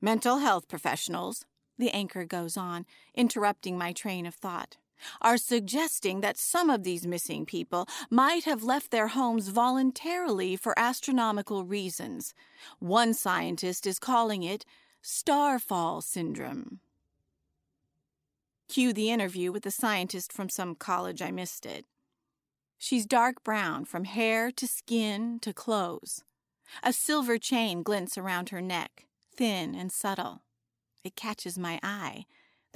Mental 0.00 0.38
health 0.38 0.68
professionals, 0.68 1.46
the 1.78 1.90
anchor 1.90 2.24
goes 2.24 2.56
on, 2.56 2.84
interrupting 3.14 3.78
my 3.78 3.92
train 3.92 4.26
of 4.26 4.34
thought. 4.34 4.76
Are 5.20 5.36
suggesting 5.36 6.20
that 6.20 6.38
some 6.38 6.70
of 6.70 6.82
these 6.82 7.06
missing 7.06 7.46
people 7.46 7.86
might 8.10 8.44
have 8.44 8.62
left 8.62 8.90
their 8.90 9.08
homes 9.08 9.48
voluntarily 9.48 10.56
for 10.56 10.78
astronomical 10.78 11.64
reasons. 11.64 12.34
One 12.78 13.14
scientist 13.14 13.86
is 13.86 13.98
calling 13.98 14.42
it 14.42 14.64
starfall 15.02 16.00
syndrome. 16.00 16.80
Cue 18.68 18.92
the 18.92 19.10
interview 19.10 19.52
with 19.52 19.62
the 19.62 19.70
scientist 19.70 20.32
from 20.32 20.48
some 20.48 20.74
college 20.74 21.22
I 21.22 21.30
missed 21.30 21.64
it. 21.64 21.84
She's 22.78 23.06
dark 23.06 23.44
brown 23.44 23.84
from 23.84 24.04
hair 24.04 24.50
to 24.52 24.66
skin 24.66 25.38
to 25.40 25.52
clothes. 25.52 26.24
A 26.82 26.92
silver 26.92 27.38
chain 27.38 27.82
glints 27.82 28.18
around 28.18 28.48
her 28.48 28.60
neck, 28.60 29.06
thin 29.32 29.74
and 29.74 29.92
subtle. 29.92 30.42
It 31.04 31.14
catches 31.14 31.56
my 31.56 31.78
eye. 31.82 32.26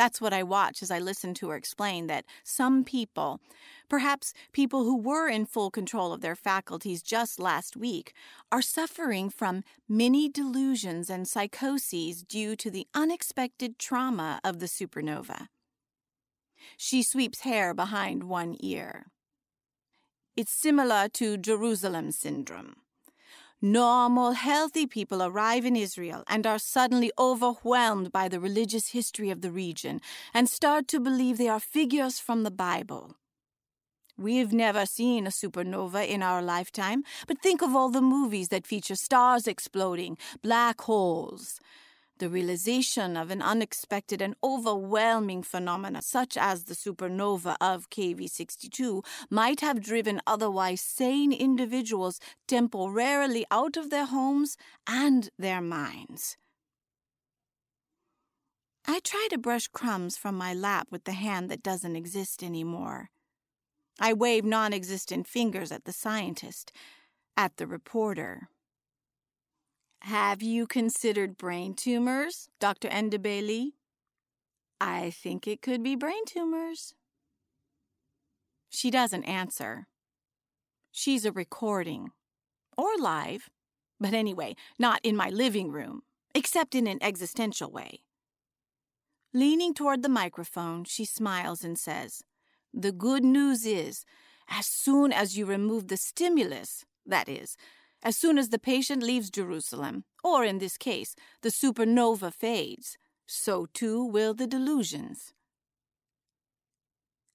That's 0.01 0.19
what 0.19 0.33
I 0.33 0.43
watch 0.43 0.83
as 0.83 0.91
I 0.91 0.99
listen 0.99 1.35
to 1.35 1.51
her 1.51 1.57
explain 1.57 2.07
that 2.07 2.25
some 2.43 2.85
people, 2.85 3.39
perhaps 3.91 4.33
people 4.51 4.85
who 4.85 4.97
were 4.97 5.29
in 5.29 5.45
full 5.45 5.71
control 5.71 6.15
of 6.15 6.23
their 6.23 6.35
faculties 6.35 7.03
just 7.03 7.39
last 7.39 7.77
week, 7.77 8.15
are 8.51 8.63
suffering 8.63 9.29
from 9.29 9.63
mini 9.87 10.27
delusions 10.31 11.11
and 11.11 11.29
psychoses 11.29 12.23
due 12.23 12.57
to 12.57 12.71
the 12.71 12.87
unexpected 12.95 13.79
trauma 13.79 14.41
of 14.43 14.59
the 14.59 14.65
supernova. 14.65 15.49
She 16.79 17.03
sweeps 17.03 17.41
hair 17.41 17.75
behind 17.75 18.25
one 18.25 18.57
ear. 18.59 19.05
It's 20.35 20.51
similar 20.51 21.11
to 21.11 21.37
Jerusalem 21.37 22.11
syndrome. 22.11 22.77
Normal, 23.63 24.33
healthy 24.33 24.87
people 24.87 25.23
arrive 25.23 25.67
in 25.67 25.77
Israel 25.77 26.25
and 26.27 26.47
are 26.47 26.59
suddenly 26.59 27.13
overwhelmed 27.19 28.11
by 28.11 28.27
the 28.27 28.41
religious 28.41 28.89
history 28.89 29.29
of 29.29 29.43
the 29.43 29.51
region 29.53 30.01
and 30.33 30.49
start 30.49 30.89
to 30.89 30.99
believe 30.99 31.37
they 31.37 31.49
are 31.49 31.61
figures 31.61 32.19
from 32.19 32.43
the 32.43 32.51
Bible. 32.51 33.17
We've 34.17 34.53
never 34.53 34.87
seen 34.87 35.27
a 35.27 35.31
supernova 35.31 36.09
in 36.09 36.23
our 36.23 36.41
lifetime, 36.41 37.05
but 37.27 37.43
think 37.43 37.61
of 37.61 37.77
all 37.77 37.91
the 37.91 38.01
movies 38.01 38.49
that 38.49 38.67
feature 38.67 38.95
stars 38.97 39.47
exploding, 39.47 40.17
black 40.43 40.81
holes, 40.81 41.61
the 42.21 42.29
realization 42.29 43.17
of 43.17 43.31
an 43.31 43.43
unexpected 43.43 44.23
and 44.23 44.37
overwhelming 44.45 45.43
phenomena, 45.43 46.01
such 46.03 46.37
as 46.37 46.65
the 46.65 46.75
supernova 46.75 47.57
of 47.61 47.91
KV62, 47.91 49.05
might 49.29 49.61
have 49.61 49.83
driven 49.83 50.21
otherwise 50.27 50.81
sane 50.81 51.33
individuals 51.33 52.21
temporarily 52.47 53.45
out 53.51 53.77
of 53.77 53.91
their 53.91 54.07
homes 54.07 54.57
and 54.87 55.31
their 55.39 55.61
minds. 55.61 56.37
I 58.87 59.01
try 59.01 59.29
to 59.31 59.39
brush 59.39 59.69
crumbs 59.69 60.17
from 60.17 60.37
my 60.37 60.55
lap 60.55 60.89
with 60.91 61.05
the 61.05 61.13
hand 61.13 61.51
that 61.51 61.63
doesn't 61.63 61.97
exist 61.97 62.43
anymore. 62.43 63.11
I 63.99 64.13
wave 64.13 64.45
non 64.45 64.73
existent 64.73 65.27
fingers 65.27 65.73
at 65.73 65.85
the 65.85 65.93
scientist, 65.93 66.73
at 67.37 67.57
the 67.57 67.67
reporter. 67.67 68.49
Have 70.05 70.43
you 70.43 70.67
considered 70.67 71.37
brain 71.37 71.75
tumors, 71.75 72.49
Dr. 72.59 72.89
Endebeli? 72.89 73.73
I 74.81 75.11
think 75.11 75.47
it 75.47 75.61
could 75.61 75.83
be 75.83 75.95
brain 75.95 76.25
tumors. 76.25 76.95
She 78.71 78.91
doesn't 78.91 79.25
answer. 79.25 79.89
She's 80.91 81.27
a 81.27 81.33
recording. 81.33 82.11
Or 82.79 82.89
live. 82.99 83.51
But 84.01 84.15
anyway, 84.15 84.57
not 84.79 85.01
in 85.03 85.17
my 85.17 85.29
living 85.29 85.71
room, 85.71 86.03
except 86.35 86.75
in 86.75 86.87
an 86.87 86.99
existential 87.03 87.71
way. 87.71 88.01
Leaning 89.35 89.75
toward 89.75 90.03
the 90.03 90.09
microphone, 90.09 90.85
she 90.85 91.05
smiles 91.05 91.63
and 91.63 91.79
says, 91.79 92.23
The 92.73 92.91
good 92.91 93.23
news 93.23 93.67
is, 93.67 94.07
as 94.49 94.65
soon 94.65 95.13
as 95.13 95.37
you 95.37 95.45
remove 95.45 95.89
the 95.89 95.99
stimulus, 95.99 96.87
that 97.05 97.29
is, 97.29 97.57
as 98.03 98.17
soon 98.17 98.39
as 98.39 98.49
the 98.49 98.59
patient 98.59 99.03
leaves 99.03 99.31
Jerusalem, 99.31 100.05
or 100.25 100.45
in 100.45 100.59
this 100.59 100.77
case, 100.77 101.15
the 101.43 101.51
supernova 101.51 102.33
fades, 102.33 102.97
so 103.27 103.67
too 103.73 104.05
will 104.05 104.35
the 104.35 104.47
delusions. 104.47 105.33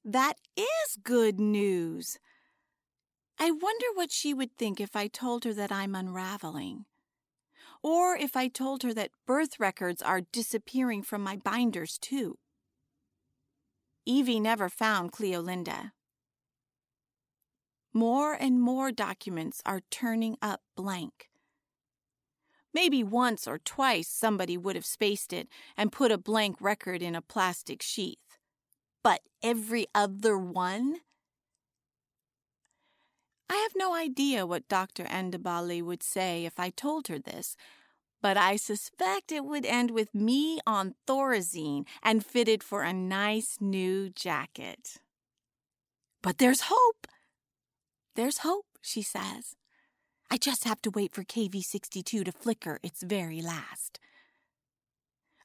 That 0.04 0.36
is 0.56 0.98
good 1.04 1.40
news. 1.40 2.20
I 3.40 3.52
wonder 3.52 3.88
what 3.96 4.12
she 4.12 4.34
would 4.34 4.56
think 4.56 4.80
if 4.80 4.96
I 4.96 5.08
told 5.08 5.44
her 5.44 5.54
that 5.54 5.72
I'm 5.72 5.96
unraveling. 5.96 6.86
Or 7.84 8.16
if 8.16 8.36
I 8.36 8.48
told 8.48 8.84
her 8.84 8.94
that 8.94 9.12
birth 9.28 9.60
records 9.60 10.02
are 10.02 10.22
disappearing 10.22 11.04
from 11.04 11.22
my 11.22 11.38
binders, 11.38 11.98
too. 11.98 12.38
Evie 14.06 14.40
never 14.40 14.70
found 14.70 15.12
Cleolinda. 15.12 15.92
More 17.96 18.34
and 18.34 18.62
more 18.62 18.92
documents 18.92 19.62
are 19.66 19.80
turning 19.90 20.36
up 20.42 20.60
blank. 20.76 21.30
Maybe 22.74 23.06
once 23.06 23.48
or 23.48 23.58
twice 23.58 24.10
somebody 24.10 24.58
would 24.58 24.76
have 24.76 24.86
spaced 24.86 25.32
it 25.32 25.48
and 25.78 25.94
put 25.94 26.12
a 26.12 26.18
blank 26.18 26.58
record 26.60 27.02
in 27.02 27.16
a 27.16 27.22
plastic 27.22 27.82
sheath. 27.82 28.38
But 29.02 29.22
every 29.42 29.88
other 29.96 30.38
one? 30.38 30.98
I 33.50 33.56
have 33.56 33.72
no 33.78 33.96
idea 33.96 34.46
what 34.46 34.68
Dr. 34.68 35.06
Endebali 35.06 35.82
would 35.82 36.04
say 36.04 36.44
if 36.44 36.60
I 36.60 36.72
told 36.72 37.08
her 37.08 37.18
this, 37.18 37.56
but 38.22 38.36
I 38.36 38.58
suspect 38.58 39.32
it 39.32 39.46
would 39.46 39.66
end 39.66 39.92
with 39.92 40.14
me 40.14 40.60
on 40.68 40.96
Thorazine 41.08 41.86
and 42.04 42.26
fitted 42.26 42.62
for 42.62 42.84
a 42.84 42.92
nice 42.92 43.56
new 43.62 44.10
jacket. 44.10 44.98
But 46.22 46.40
there's 46.40 46.64
hope! 46.66 47.08
There's 48.16 48.40
hope, 48.40 48.66
she 48.82 49.02
says. 49.02 49.56
I 50.32 50.38
just 50.38 50.64
have 50.64 50.82
to 50.84 50.90
wait 50.90 51.14
for 51.14 51.24
KV62 51.24 52.26
to 52.26 52.32
flicker 52.32 52.80
its 52.82 53.04
very 53.04 53.42
last. 53.42 54.00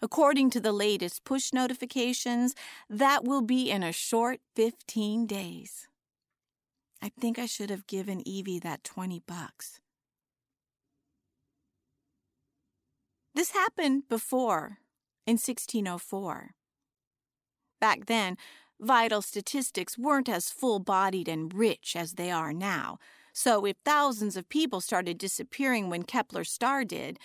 According 0.03 0.51
to 0.51 0.61
the 0.61 0.73
latest 0.73 1.25
push 1.25 1.53
notifications, 1.53 2.55
that 2.89 3.25
will 3.25 3.43
be 3.43 3.71
in 3.71 3.83
a 3.83 3.93
short 3.93 4.41
15 4.57 5.27
days. 5.27 5.89
I 7.03 7.11
think 7.21 7.39
I 7.39 7.47
should 7.47 7.71
have 7.71 7.87
given 7.87 8.27
Evie 8.27 8.59
that 8.61 8.85
20 8.85 9.23
bucks. 9.27 9.81
This 13.35 13.51
happened 13.51 14.09
before, 14.09 14.79
in 15.27 15.35
1604. 15.35 16.51
Back 17.81 18.07
then, 18.07 18.37
Vital 18.81 19.21
statistics 19.21 19.99
weren't 19.99 20.29
as 20.29 20.51
full 20.51 20.79
bodied 20.79 21.29
and 21.29 21.53
rich 21.53 21.95
as 21.95 22.15
they 22.15 22.31
are 22.31 22.53
now. 22.55 22.99
So, 23.35 23.67
if 23.67 23.77
thousands 23.85 24.37
of 24.37 24.49
people 24.49 24.81
started 24.81 25.19
disappearing 25.19 25.91
when 25.91 26.03
Kepler's 26.05 26.51
star 26.51 26.85
did, 26.85 27.19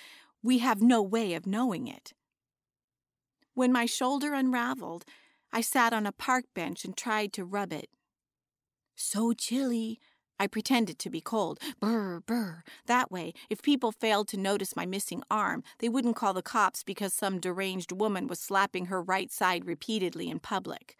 we 0.43 0.57
have 0.59 0.81
no 0.81 1.01
way 1.01 1.33
of 1.33 1.47
knowing 1.47 1.87
it. 1.87 2.13
When 3.53 3.71
my 3.71 3.85
shoulder 3.85 4.33
unraveled, 4.33 5.05
I 5.53 5.61
sat 5.61 5.93
on 5.93 6.05
a 6.05 6.11
park 6.11 6.43
bench 6.53 6.83
and 6.83 6.95
tried 6.95 7.31
to 7.33 7.45
rub 7.45 7.71
it. 7.71 7.89
So 8.95 9.31
chilly. 9.31 9.99
I 10.37 10.47
pretended 10.47 10.99
to 10.99 11.09
be 11.09 11.21
cold. 11.21 11.59
Brr, 11.79 12.19
brr. 12.19 12.65
That 12.87 13.09
way, 13.09 13.33
if 13.49 13.61
people 13.61 13.93
failed 13.93 14.27
to 14.27 14.37
notice 14.37 14.75
my 14.75 14.85
missing 14.85 15.23
arm, 15.31 15.63
they 15.79 15.87
wouldn't 15.87 16.17
call 16.17 16.33
the 16.33 16.41
cops 16.41 16.83
because 16.83 17.13
some 17.13 17.39
deranged 17.39 17.93
woman 17.93 18.27
was 18.27 18.39
slapping 18.41 18.87
her 18.87 19.01
right 19.01 19.31
side 19.31 19.65
repeatedly 19.65 20.29
in 20.29 20.39
public. 20.39 20.97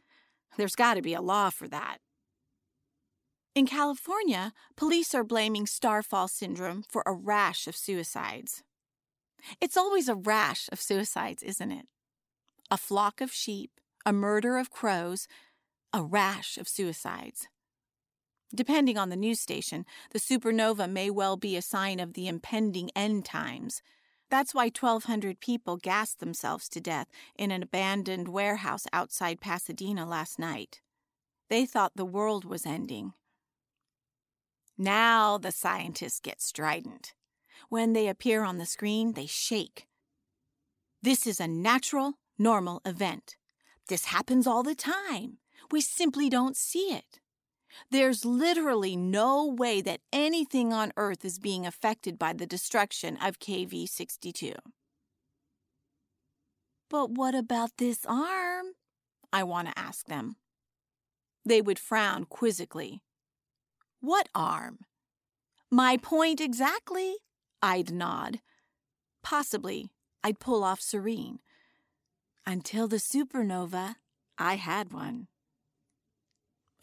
There's 0.57 0.75
got 0.75 0.95
to 0.95 1.01
be 1.01 1.13
a 1.13 1.21
law 1.21 1.49
for 1.49 1.67
that. 1.67 1.97
In 3.53 3.65
California, 3.65 4.51
police 4.75 5.15
are 5.15 5.23
blaming 5.23 5.65
starfall 5.65 6.27
syndrome 6.27 6.83
for 6.89 7.03
a 7.05 7.13
rash 7.13 7.67
of 7.67 7.75
suicides. 7.75 8.63
It's 9.61 9.77
always 9.77 10.09
a 10.09 10.15
rash 10.15 10.67
of 10.71 10.81
suicides, 10.81 11.41
isn't 11.43 11.71
it? 11.71 11.85
A 12.69 12.77
flock 12.77 13.21
of 13.21 13.31
sheep, 13.31 13.71
a 14.05 14.11
murder 14.11 14.57
of 14.57 14.71
crows, 14.71 15.27
a 15.93 16.03
rash 16.03 16.57
of 16.57 16.67
suicides. 16.67 17.47
Depending 18.53 18.97
on 18.97 19.09
the 19.09 19.15
news 19.15 19.39
station, 19.39 19.85
the 20.11 20.19
supernova 20.19 20.89
may 20.89 21.09
well 21.09 21.37
be 21.37 21.55
a 21.55 21.61
sign 21.61 21.99
of 21.99 22.13
the 22.13 22.27
impending 22.27 22.89
end 22.95 23.25
times, 23.25 23.81
that's 24.29 24.53
why 24.53 24.65
1,200 24.65 25.39
people 25.39 25.77
gassed 25.77 26.19
themselves 26.19 26.67
to 26.69 26.81
death 26.81 27.07
in 27.37 27.51
an 27.51 27.63
abandoned 27.63 28.27
warehouse 28.27 28.87
outside 28.91 29.39
Pasadena 29.39 30.05
last 30.05 30.39
night. 30.39 30.81
They 31.49 31.65
thought 31.65 31.93
the 31.95 32.05
world 32.05 32.43
was 32.43 32.65
ending. 32.65 33.13
Now 34.77 35.37
the 35.37 35.51
scientists 35.51 36.19
get 36.19 36.41
strident. 36.41 37.13
When 37.69 37.93
they 37.93 38.07
appear 38.07 38.43
on 38.43 38.57
the 38.57 38.65
screen, 38.65 39.13
they 39.13 39.25
shake. 39.25 39.87
This 41.01 41.25
is 41.27 41.39
a 41.39 41.47
natural, 41.47 42.15
normal 42.37 42.81
event. 42.85 43.37
This 43.87 44.05
happens 44.05 44.47
all 44.47 44.63
the 44.63 44.75
time. 44.75 45.37
We 45.71 45.81
simply 45.81 46.29
don't 46.29 46.57
see 46.57 46.91
it. 46.91 47.19
There's 47.91 48.25
literally 48.25 48.95
no 48.95 49.45
way 49.45 49.81
that 49.81 50.01
anything 50.11 50.73
on 50.73 50.93
Earth 50.97 51.23
is 51.25 51.39
being 51.39 51.65
affected 51.65 52.17
by 52.17 52.33
the 52.33 52.45
destruction 52.45 53.17
of 53.21 53.39
KV 53.39 53.87
62. 53.87 54.53
But 56.89 57.11
what 57.11 57.35
about 57.35 57.71
this 57.77 58.05
arm? 58.07 58.67
I 59.33 59.43
want 59.43 59.67
to 59.67 59.79
ask 59.79 60.05
them. 60.05 60.37
They 61.45 61.61
would 61.61 61.79
frown 61.79 62.25
quizzically. 62.25 63.01
What 63.99 64.29
arm? 64.33 64.79
My 65.71 65.97
point 65.97 66.39
exactly, 66.39 67.17
I'd 67.61 67.91
nod. 67.91 68.39
Possibly, 69.23 69.89
I'd 70.23 70.39
pull 70.39 70.63
off 70.63 70.81
serene. 70.81 71.39
Until 72.45 72.87
the 72.87 72.97
supernova, 72.97 73.95
I 74.37 74.55
had 74.55 74.93
one. 74.93 75.27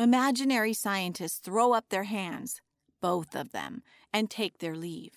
Imaginary 0.02 0.72
scientists 0.72 1.38
throw 1.38 1.74
up 1.74 1.88
their 1.88 2.02
hands, 2.02 2.60
both 3.00 3.36
of 3.36 3.52
them, 3.52 3.84
and 4.12 4.28
take 4.28 4.58
their 4.58 4.74
leave. 4.74 5.12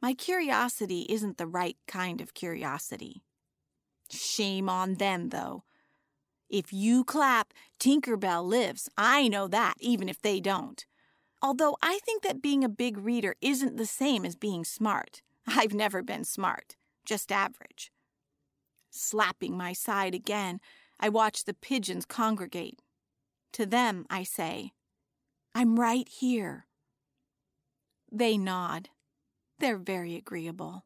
My 0.00 0.14
curiosity 0.14 1.04
isn't 1.08 1.36
the 1.36 1.48
right 1.48 1.76
kind 1.88 2.20
of 2.20 2.32
curiosity. 2.32 3.24
Shame 4.08 4.68
on 4.68 4.94
them, 4.94 5.30
though. 5.30 5.64
If 6.48 6.72
you 6.72 7.02
clap, 7.02 7.52
Tinkerbell 7.80 8.44
lives. 8.44 8.88
I 8.96 9.26
know 9.26 9.48
that, 9.48 9.74
even 9.80 10.08
if 10.08 10.22
they 10.22 10.38
don't. 10.38 10.86
Although 11.42 11.76
I 11.82 11.98
think 12.04 12.22
that 12.22 12.40
being 12.40 12.62
a 12.62 12.68
big 12.68 12.96
reader 12.96 13.34
isn't 13.40 13.78
the 13.78 13.86
same 13.86 14.24
as 14.24 14.36
being 14.36 14.64
smart. 14.64 15.22
I've 15.48 15.74
never 15.74 16.04
been 16.04 16.22
smart, 16.22 16.76
just 17.04 17.32
average. 17.32 17.90
Slapping 18.90 19.56
my 19.56 19.72
side 19.72 20.14
again, 20.14 20.60
I 21.00 21.08
watch 21.08 21.42
the 21.42 21.54
pigeons 21.54 22.06
congregate. 22.06 22.78
To 23.54 23.66
them, 23.66 24.06
I 24.08 24.22
say, 24.22 24.72
I'm 25.54 25.78
right 25.78 26.08
here. 26.08 26.66
They 28.10 28.38
nod. 28.38 28.88
They're 29.58 29.76
very 29.76 30.16
agreeable. 30.16 30.84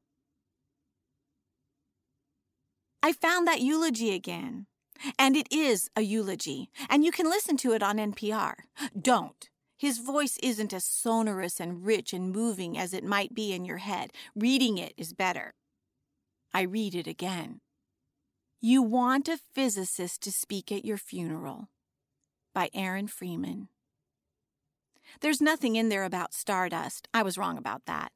I 3.03 3.13
found 3.13 3.47
that 3.47 3.61
eulogy 3.61 4.15
again. 4.15 4.67
And 5.19 5.37
it 5.37 5.47
is 5.53 5.91
a 5.95 6.01
eulogy, 6.01 6.71
and 6.89 7.05
you 7.05 7.13
can 7.13 7.29
listen 7.29 7.59
to 7.59 7.73
it 7.73 7.83
on 7.83 7.99
NPR. 7.99 8.55
Don't. 8.99 9.51
His 9.79 9.99
voice 9.99 10.39
isn't 10.43 10.73
as 10.73 10.85
sonorous 10.85 11.61
and 11.61 11.85
rich 11.85 12.15
and 12.15 12.33
moving 12.33 12.79
as 12.79 12.95
it 12.95 13.05
might 13.05 13.35
be 13.35 13.53
in 13.53 13.67
your 13.67 13.77
head. 13.77 14.11
Reading 14.35 14.79
it 14.79 14.95
is 14.97 15.13
better. 15.13 15.53
I 16.55 16.63
read 16.63 16.95
it 16.95 17.07
again. 17.07 17.61
You 18.61 18.83
want 18.83 19.29
a 19.29 19.39
physicist 19.55 20.23
to 20.23 20.33
speak 20.33 20.73
at 20.73 20.87
your 20.87 20.97
funeral 20.97 21.69
by 22.57 22.71
Aaron 22.73 23.07
Freeman. 23.07 23.69
There's 25.21 25.43
nothing 25.43 25.77
in 25.77 25.91
there 25.91 26.05
about 26.05 26.33
stardust. 26.33 27.07
I 27.13 27.23
was 27.23 27.37
wrong 27.37 27.59
about 27.59 27.85
that. 27.85 28.13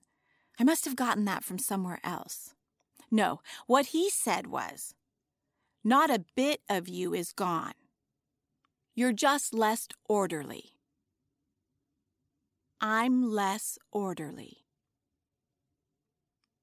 I 0.59 0.64
must 0.64 0.87
have 0.87 0.96
gotten 0.96 1.26
that 1.26 1.44
from 1.44 1.59
somewhere 1.59 2.00
else. 2.03 2.55
No, 3.11 3.42
what 3.66 3.87
he 3.88 4.09
said 4.09 4.46
was 4.46 4.94
Not 5.85 6.09
a 6.09 6.24
bit 6.35 6.62
of 6.70 6.88
you 6.88 7.12
is 7.12 7.35
gone. 7.35 7.74
You're 8.94 9.12
just 9.12 9.53
less 9.53 9.87
orderly. 10.09 10.70
I'm 12.81 13.31
less 13.31 13.79
orderly. 13.92 14.64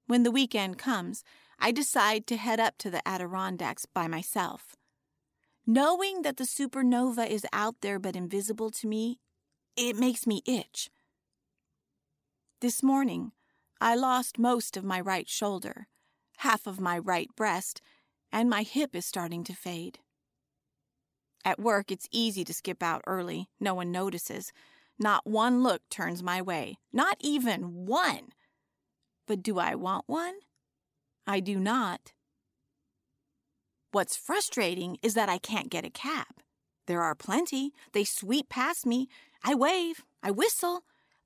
When 0.08 0.24
the 0.24 0.32
weekend 0.32 0.80
comes, 0.80 1.24
I 1.60 1.72
decide 1.72 2.26
to 2.26 2.38
head 2.38 2.60
up 2.60 2.80
to 2.80 2.90
the 2.90 3.08
Adirondacks 3.08 3.86
by 3.86 4.08
myself. 4.08 4.77
Knowing 5.68 6.22
that 6.22 6.38
the 6.38 6.46
supernova 6.46 7.28
is 7.28 7.46
out 7.52 7.76
there 7.82 8.00
but 8.00 8.16
invisible 8.16 8.72
to 8.72 8.88
me, 8.88 9.20
it 9.76 9.96
makes 9.96 10.26
me 10.26 10.42
itch. 10.48 10.90
This 12.62 12.82
morning, 12.82 13.34
I 13.80 13.94
lost 13.96 14.40
most 14.40 14.78
of 14.78 14.84
my 14.84 15.00
right 15.00 15.30
shoulder, 15.30 15.88
half 16.38 16.66
of 16.66 16.80
my 16.80 16.98
right 16.98 17.30
breast, 17.36 17.82
and 18.32 18.50
my 18.50 18.64
hip 18.64 18.96
is 18.96 19.06
starting 19.06 19.44
to 19.44 19.54
fade. 19.54 20.00
At 21.46 21.60
work, 21.60 21.92
it's 21.92 22.08
easy 22.12 22.44
to 22.46 22.54
skip 22.54 22.82
out 22.82 23.04
early, 23.06 23.50
no 23.60 23.76
one 23.76 23.92
notices 23.92 24.52
not 25.00 25.28
one 25.28 25.62
look 25.62 25.82
turns 25.90 26.24
my 26.24 26.42
way, 26.42 26.78
not 26.92 27.18
even 27.20 27.86
one. 27.86 28.30
But 29.28 29.44
do 29.44 29.60
I 29.60 29.76
want 29.76 30.06
one? 30.08 30.36
I 31.26 31.40
do 31.40 31.60
not. 31.60 32.14
What's 33.98 34.16
frustrating 34.16 35.00
is 35.02 35.16
that 35.16 35.28
I 35.28 35.40
can't 35.40 35.72
get 35.72 35.84
a 35.84 35.90
cab. 35.90 36.28
There 36.86 37.02
are 37.02 37.16
plenty. 37.16 37.74
They 37.94 38.04
sweep 38.04 38.48
past 38.48 38.86
me. 38.86 39.10
I 39.44 39.56
wave. 39.56 40.04
I 40.22 40.30
whistle. 40.30 40.84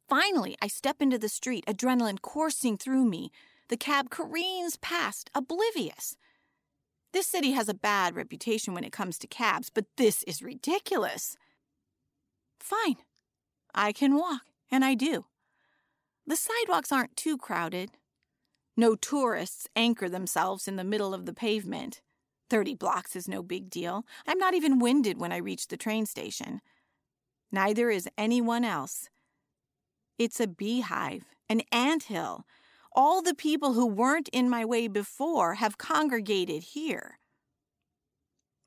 Finally, 0.08 0.56
I 0.62 0.68
step 0.68 1.02
into 1.02 1.18
the 1.18 1.28
street, 1.28 1.66
adrenaline 1.68 2.22
coursing 2.22 2.78
through 2.78 3.04
me. 3.04 3.30
The 3.68 3.76
cab 3.76 4.10
careens 4.10 4.78
past, 4.78 5.30
oblivious. 5.36 6.16
This 7.12 7.28
city 7.28 7.52
has 7.52 7.68
a 7.68 7.74
bad 7.74 8.16
reputation 8.16 8.74
when 8.74 8.86
it 8.86 8.94
comes 8.94 9.20
to 9.20 9.28
cabs, 9.28 9.70
but 9.70 9.88
this 9.98 10.24
is 10.24 10.42
ridiculous. 10.42 11.36
Fine. 12.62 13.00
I 13.76 13.92
can 13.92 14.16
walk, 14.16 14.44
and 14.72 14.86
I 14.86 14.94
do. 14.94 15.26
The 16.26 16.38
sidewalks 16.38 16.94
aren't 16.94 17.18
too 17.18 17.38
crowded. 17.38 17.92
No 18.78 18.96
tourists 18.96 19.68
anchor 19.76 20.08
themselves 20.08 20.70
in 20.70 20.78
the 20.78 20.86
middle 20.86 21.14
of 21.14 21.26
the 21.26 21.34
pavement. 21.34 22.00
Thirty 22.52 22.76
blocks 22.76 23.16
is 23.16 23.30
no 23.30 23.42
big 23.42 23.70
deal. 23.70 24.06
I'm 24.28 24.38
not 24.38 24.54
even 24.54 24.80
winded 24.80 25.18
when 25.18 25.32
I 25.32 25.38
reach 25.38 25.70
the 25.70 25.78
train 25.78 26.06
station. 26.06 26.60
Neither 27.50 27.90
is 27.90 28.10
anyone 28.18 28.66
else. 28.66 29.08
It's 30.18 30.42
a 30.42 30.48
beehive, 30.48 31.24
an 31.48 31.62
ant 31.72 32.04
hill. 32.04 32.44
All 32.92 33.22
the 33.22 33.34
people 33.34 33.72
who 33.72 33.88
weren't 33.88 34.28
in 34.34 34.50
my 34.50 34.66
way 34.66 34.90
before 34.90 35.54
have 35.54 35.78
congregated 35.78 36.64
here. 36.64 37.20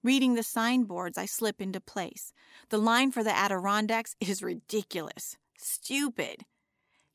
Reading 0.03 0.33
the 0.33 0.43
signboards, 0.43 1.19
I 1.19 1.27
slip 1.27 1.61
into 1.61 1.79
place. 1.79 2.33
The 2.71 2.79
line 2.79 3.13
for 3.13 3.23
the 3.23 3.37
Adirondacks 3.37 4.17
is 4.19 4.43
ridiculous, 4.43 5.37
stupid. 5.59 6.47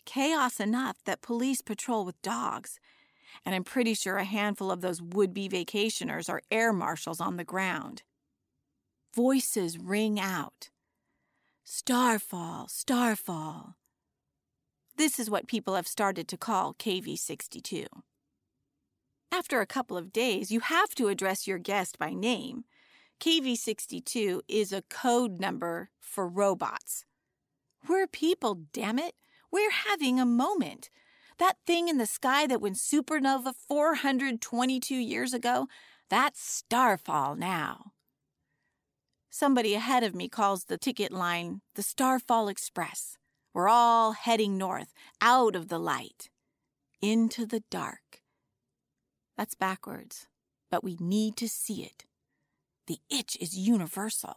Chaos 0.05 0.59
enough 0.59 0.97
that 1.05 1.23
police 1.23 1.61
patrol 1.61 2.05
with 2.05 2.21
dogs. 2.21 2.79
And 3.45 3.55
I'm 3.55 3.63
pretty 3.63 3.93
sure 3.93 4.17
a 4.17 4.23
handful 4.23 4.71
of 4.71 4.81
those 4.81 5.01
would 5.01 5.33
be 5.33 5.49
vacationers 5.49 6.29
are 6.29 6.41
air 6.51 6.73
marshals 6.73 7.21
on 7.21 7.37
the 7.37 7.43
ground. 7.43 8.03
Voices 9.15 9.77
ring 9.77 10.19
out 10.19 10.69
Starfall, 11.63 12.67
Starfall. 12.67 13.75
This 14.97 15.19
is 15.19 15.29
what 15.29 15.47
people 15.47 15.75
have 15.75 15.87
started 15.87 16.27
to 16.27 16.37
call 16.37 16.73
KV 16.73 17.17
62. 17.17 17.85
After 19.31 19.61
a 19.61 19.67
couple 19.67 19.95
of 19.95 20.11
days, 20.11 20.51
you 20.51 20.59
have 20.61 20.95
to 20.95 21.07
address 21.07 21.47
your 21.47 21.59
guest 21.59 21.97
by 21.99 22.13
name. 22.13 22.65
KV62 23.19 24.41
is 24.47 24.73
a 24.73 24.81
code 24.83 25.39
number 25.39 25.89
for 25.99 26.27
robots. 26.27 27.05
We're 27.87 28.07
people, 28.07 28.61
damn 28.73 28.97
it. 28.97 29.15
We're 29.51 29.71
having 29.71 30.19
a 30.19 30.25
moment. 30.25 30.89
That 31.39 31.55
thing 31.65 31.87
in 31.87 31.97
the 31.97 32.05
sky 32.05 32.47
that 32.47 32.59
went 32.59 32.75
supernova 32.75 33.53
422 33.55 34.95
years 34.95 35.33
ago, 35.33 35.67
that's 36.09 36.41
starfall 36.41 37.35
now. 37.35 37.93
Somebody 39.29 39.73
ahead 39.73 40.03
of 40.03 40.13
me 40.13 40.27
calls 40.27 40.65
the 40.65 40.77
ticket 40.77 41.13
line 41.13 41.61
the 41.75 41.81
Starfall 41.81 42.49
Express. 42.49 43.17
We're 43.53 43.69
all 43.69 44.11
heading 44.11 44.57
north, 44.57 44.91
out 45.21 45.55
of 45.55 45.69
the 45.69 45.79
light, 45.79 46.29
into 47.01 47.45
the 47.45 47.63
dark. 47.71 48.21
That's 49.37 49.55
backwards, 49.55 50.27
but 50.69 50.83
we 50.83 50.97
need 50.99 51.37
to 51.37 51.47
see 51.47 51.83
it. 51.83 52.05
The 52.87 52.99
itch 53.09 53.37
is 53.39 53.57
universal. 53.57 54.35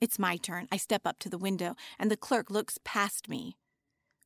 It's 0.00 0.18
my 0.18 0.38
turn. 0.38 0.68
I 0.72 0.78
step 0.78 1.02
up 1.04 1.18
to 1.18 1.28
the 1.28 1.36
window, 1.36 1.74
and 1.98 2.10
the 2.10 2.16
clerk 2.16 2.50
looks 2.50 2.78
past 2.82 3.28
me. 3.28 3.56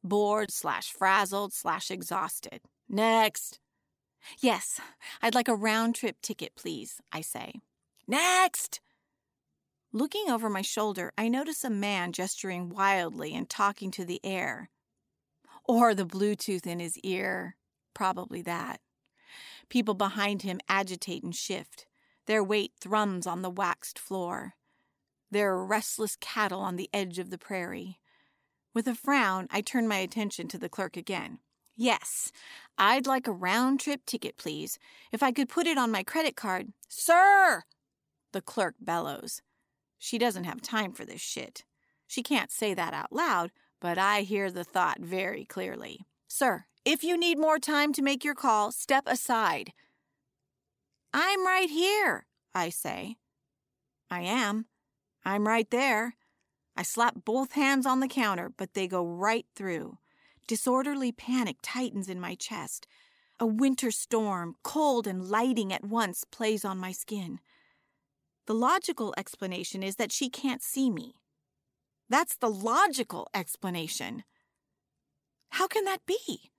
Bored 0.04 0.50
slash 0.50 0.92
frazzled 0.92 1.54
slash 1.54 1.90
exhausted. 1.90 2.60
Next. 2.88 3.58
Yes, 4.38 4.80
I'd 5.22 5.34
like 5.34 5.48
a 5.48 5.54
round 5.54 5.94
trip 5.94 6.20
ticket, 6.20 6.54
please, 6.56 7.00
I 7.10 7.22
say. 7.22 7.54
Next! 8.06 8.80
Looking 9.92 10.28
over 10.28 10.50
my 10.50 10.62
shoulder, 10.62 11.12
I 11.16 11.28
notice 11.28 11.64
a 11.64 11.70
man 11.70 12.12
gesturing 12.12 12.68
wildly 12.68 13.34
and 13.34 13.48
talking 13.48 13.90
to 13.92 14.04
the 14.04 14.20
air. 14.24 14.70
Or 15.64 15.94
the 15.94 16.04
Bluetooth 16.04 16.66
in 16.66 16.80
his 16.80 16.98
ear. 16.98 17.56
Probably 17.94 18.42
that. 18.42 18.80
People 19.68 19.94
behind 19.94 20.42
him 20.42 20.60
agitate 20.68 21.22
and 21.22 21.34
shift. 21.34 21.86
Their 22.26 22.44
weight 22.44 22.72
thrums 22.78 23.26
on 23.26 23.42
the 23.42 23.50
waxed 23.50 23.98
floor. 23.98 24.54
They're 25.30 25.56
restless 25.56 26.16
cattle 26.20 26.60
on 26.60 26.76
the 26.76 26.90
edge 26.92 27.18
of 27.18 27.30
the 27.30 27.38
prairie. 27.38 28.00
With 28.74 28.88
a 28.88 28.94
frown, 28.96 29.46
I 29.52 29.60
turn 29.60 29.86
my 29.86 29.98
attention 29.98 30.48
to 30.48 30.58
the 30.58 30.68
clerk 30.68 30.96
again. 30.96 31.38
Yes, 31.76 32.32
I'd 32.76 33.06
like 33.06 33.28
a 33.28 33.32
round 33.32 33.78
trip 33.78 34.04
ticket, 34.04 34.36
please. 34.36 34.78
If 35.12 35.22
I 35.22 35.30
could 35.30 35.48
put 35.48 35.68
it 35.68 35.78
on 35.78 35.92
my 35.92 36.02
credit 36.02 36.34
card. 36.34 36.72
Sir! 36.88 37.62
The 38.32 38.42
clerk 38.42 38.74
bellows. 38.80 39.42
She 39.98 40.18
doesn't 40.18 40.44
have 40.44 40.60
time 40.60 40.92
for 40.92 41.04
this 41.04 41.20
shit. 41.20 41.64
She 42.08 42.22
can't 42.22 42.50
say 42.50 42.74
that 42.74 42.94
out 42.94 43.12
loud, 43.12 43.52
but 43.80 43.96
I 43.96 44.22
hear 44.22 44.50
the 44.50 44.64
thought 44.64 45.00
very 45.00 45.44
clearly. 45.44 46.00
Sir, 46.26 46.64
if 46.84 47.04
you 47.04 47.16
need 47.16 47.38
more 47.38 47.60
time 47.60 47.92
to 47.92 48.02
make 48.02 48.24
your 48.24 48.34
call, 48.34 48.72
step 48.72 49.04
aside. 49.06 49.72
I'm 51.12 51.46
right 51.46 51.70
here, 51.70 52.26
I 52.54 52.70
say. 52.70 53.16
I 54.10 54.22
am. 54.22 54.66
I'm 55.24 55.46
right 55.46 55.70
there. 55.70 56.16
I 56.76 56.82
slap 56.82 57.24
both 57.24 57.52
hands 57.52 57.86
on 57.86 58.00
the 58.00 58.08
counter, 58.08 58.52
but 58.56 58.74
they 58.74 58.88
go 58.88 59.06
right 59.06 59.46
through. 59.54 59.98
Disorderly 60.46 61.12
panic 61.12 61.56
tightens 61.62 62.08
in 62.08 62.20
my 62.20 62.34
chest. 62.34 62.86
A 63.40 63.46
winter 63.46 63.90
storm, 63.90 64.56
cold 64.62 65.06
and 65.06 65.28
lighting 65.28 65.72
at 65.72 65.84
once, 65.84 66.24
plays 66.24 66.64
on 66.64 66.78
my 66.78 66.92
skin. 66.92 67.40
The 68.46 68.54
logical 68.54 69.14
explanation 69.16 69.82
is 69.82 69.96
that 69.96 70.12
she 70.12 70.28
can't 70.28 70.62
see 70.62 70.90
me. 70.90 71.14
That's 72.08 72.36
the 72.36 72.50
logical 72.50 73.28
explanation. 73.32 74.24
How 75.50 75.66
can 75.66 75.84
that 75.84 76.04
be? 76.06 76.50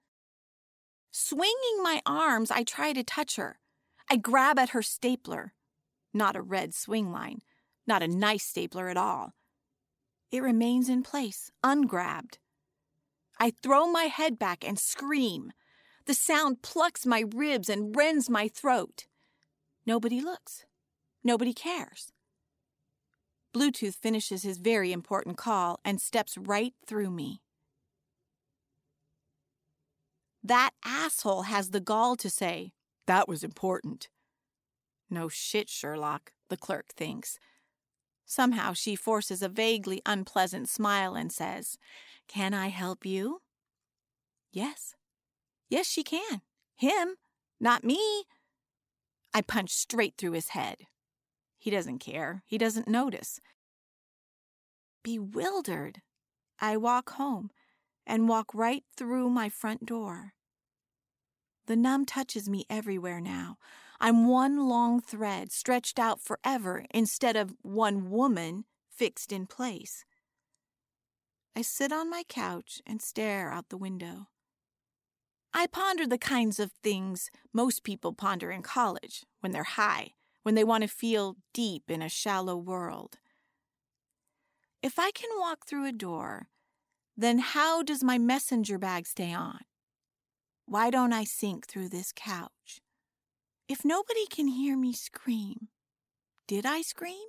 Swinging 1.12 1.84
my 1.84 2.02
arms, 2.06 2.52
I 2.52 2.64
try 2.64 2.94
to 2.94 3.04
touch 3.04 3.36
her. 3.36 3.60
I 4.10 4.18
grab 4.18 4.58
at 4.58 4.70
her 4.70 4.82
stapler. 4.82 5.54
Not 6.14 6.36
a 6.36 6.42
red 6.42 6.74
swing 6.74 7.12
line, 7.12 7.42
not 7.86 8.02
a 8.02 8.08
nice 8.08 8.44
stapler 8.44 8.90
at 8.90 8.98
all. 8.98 9.34
It 10.36 10.44
remains 10.44 10.90
in 10.90 11.02
place, 11.02 11.50
ungrabbed. 11.64 12.40
I 13.40 13.54
throw 13.64 13.88
my 13.88 14.04
head 14.04 14.38
back 14.38 14.68
and 14.68 14.78
scream. 14.78 15.54
The 16.08 16.14
sound 16.14 16.62
plucks 16.62 17.06
my 17.06 17.24
ribs 17.34 17.70
and 17.70 17.96
rends 17.96 18.30
my 18.30 18.50
throat. 18.50 19.06
Nobody 19.86 20.20
looks. 20.20 20.66
Nobody 21.24 21.54
cares. 21.54 22.12
Bluetooth 23.56 23.96
finishes 23.96 24.44
his 24.44 24.58
very 24.58 24.92
important 24.92 25.38
call 25.38 25.80
and 25.86 26.02
steps 26.02 26.38
right 26.38 26.74
through 26.86 27.12
me. 27.12 27.40
That 30.44 30.72
asshole 30.84 31.44
has 31.44 31.70
the 31.70 31.80
gall 31.80 32.18
to 32.18 32.30
say, 32.30 32.74
That 33.08 33.30
was 33.30 33.42
important. 33.42 34.10
No 35.10 35.30
shit, 35.30 35.70
Sherlock, 35.70 36.34
the 36.50 36.58
clerk 36.58 36.88
thinks. 36.94 37.40
Somehow 38.26 38.74
she 38.74 38.96
forces 38.96 39.42
a 39.42 39.50
vaguely 39.50 40.02
unpleasant 40.06 40.68
smile 40.68 41.16
and 41.16 41.32
says, 41.32 41.78
Can 42.28 42.54
I 42.54 42.70
help 42.70 43.06
you? 43.06 43.42
Yes. 44.52 44.96
Yes, 45.70 45.88
she 45.88 46.04
can. 46.04 46.42
Him, 46.76 47.16
not 47.60 47.84
me. 47.84 48.26
I 49.34 49.42
punch 49.42 49.72
straight 49.72 50.16
through 50.18 50.32
his 50.32 50.50
head. 50.50 50.88
He 51.58 51.70
doesn't 51.70 52.00
care. 52.00 52.44
He 52.46 52.58
doesn't 52.58 52.88
notice. 52.88 53.40
Bewildered, 55.04 56.02
I 56.60 56.78
walk 56.78 57.12
home 57.12 57.52
and 58.08 58.30
walk 58.30 58.54
right 58.54 58.84
through 58.96 59.30
my 59.30 59.50
front 59.50 59.86
door. 59.86 60.34
The 61.68 61.76
numb 61.76 62.06
touches 62.06 62.48
me 62.48 62.66
everywhere 62.70 63.20
now. 63.20 63.58
I'm 64.00 64.28
one 64.28 64.68
long 64.68 65.02
thread 65.02 65.52
stretched 65.52 66.00
out 66.00 66.22
forever 66.22 66.86
instead 66.92 67.36
of 67.36 67.56
one 67.62 68.10
woman 68.10 68.66
fixed 68.90 69.32
in 69.32 69.48
place. 69.48 70.06
I 71.56 71.62
sit 71.62 71.92
on 71.92 72.10
my 72.10 72.24
couch 72.28 72.82
and 72.86 73.02
stare 73.02 73.52
out 73.52 73.70
the 73.70 73.78
window. 73.78 74.28
I 75.54 75.68
ponder 75.68 76.06
the 76.06 76.18
kinds 76.18 76.60
of 76.60 76.72
things 76.84 77.32
most 77.54 77.84
people 77.84 78.12
ponder 78.12 78.52
in 78.52 78.62
college 78.62 79.24
when 79.40 79.54
they're 79.54 79.64
high, 79.64 80.12
when 80.44 80.56
they 80.56 80.66
want 80.66 80.82
to 80.82 80.90
feel 80.90 81.38
deep 81.54 81.90
in 81.90 82.02
a 82.02 82.10
shallow 82.10 82.58
world. 82.58 83.20
If 84.84 85.00
I 85.00 85.12
can 85.12 85.30
walk 85.40 85.66
through 85.66 85.88
a 85.88 85.94
door, 85.94 86.50
then 87.16 87.40
how 87.40 87.82
does 87.82 88.04
my 88.04 88.18
messenger 88.18 88.78
bag 88.78 89.08
stay 89.08 89.34
on? 89.34 89.60
Why 90.66 90.90
don't 90.90 91.14
I 91.14 91.24
sink 91.24 91.68
through 91.68 91.90
this 91.90 92.12
couch? 92.14 92.82
If 93.68 93.84
nobody 93.84 94.28
can 94.28 94.48
hear 94.48 94.78
me 94.78 94.94
scream, 94.94 95.70
did 96.48 96.68
I 96.68 96.82
scream? 96.84 97.26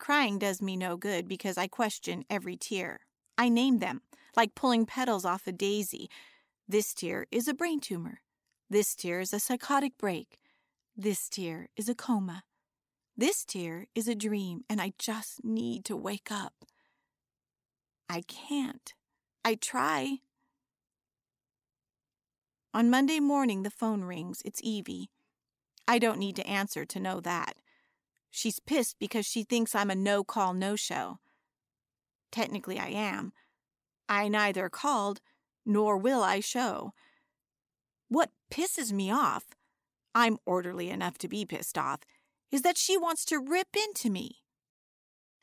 Crying 0.00 0.40
does 0.40 0.60
me 0.60 0.76
no 0.76 0.96
good 0.96 1.28
because 1.28 1.56
I 1.56 1.68
question 1.68 2.24
every 2.28 2.56
tear. 2.56 3.00
I 3.38 3.48
name 3.48 3.78
them, 3.78 4.00
like 4.36 4.56
pulling 4.56 4.84
petals 4.84 5.24
off 5.24 5.46
a 5.46 5.52
daisy. 5.52 6.10
This 6.66 6.92
tear 6.92 7.26
is 7.30 7.46
a 7.46 7.54
brain 7.54 7.78
tumor. 7.78 8.20
This 8.68 8.96
tear 8.96 9.20
is 9.20 9.32
a 9.32 9.38
psychotic 9.38 9.96
break. 9.96 10.40
This 10.96 11.28
tear 11.28 11.68
is 11.76 11.88
a 11.88 11.94
coma. 11.94 12.42
This 13.16 13.44
tear 13.44 13.86
is 13.94 14.08
a 14.08 14.16
dream, 14.16 14.64
and 14.68 14.80
I 14.80 14.92
just 14.98 15.44
need 15.44 15.84
to 15.84 15.96
wake 15.96 16.32
up. 16.32 16.64
I 18.08 18.22
can't. 18.26 18.92
I 19.44 19.54
try, 19.54 20.18
on 22.74 22.90
Monday 22.90 23.20
morning, 23.20 23.62
the 23.62 23.70
phone 23.70 24.02
rings. 24.02 24.42
It's 24.44 24.60
Evie. 24.62 25.10
I 25.86 25.98
don't 25.98 26.18
need 26.18 26.36
to 26.36 26.46
answer 26.46 26.84
to 26.84 27.00
know 27.00 27.20
that. 27.20 27.54
She's 28.30 28.60
pissed 28.60 28.96
because 28.98 29.26
she 29.26 29.42
thinks 29.42 29.74
I'm 29.74 29.90
a 29.90 29.94
no 29.94 30.24
call, 30.24 30.54
no 30.54 30.76
show. 30.76 31.18
Technically, 32.30 32.78
I 32.78 32.88
am. 32.88 33.32
I 34.08 34.28
neither 34.28 34.68
called 34.68 35.20
nor 35.66 35.96
will 35.96 36.22
I 36.22 36.40
show. 36.40 36.92
What 38.08 38.30
pisses 38.50 38.92
me 38.92 39.10
off, 39.10 39.44
I'm 40.14 40.38
orderly 40.46 40.90
enough 40.90 41.18
to 41.18 41.28
be 41.28 41.44
pissed 41.44 41.78
off, 41.78 42.00
is 42.50 42.62
that 42.62 42.78
she 42.78 42.96
wants 42.96 43.24
to 43.26 43.38
rip 43.38 43.76
into 43.76 44.10
me 44.10 44.41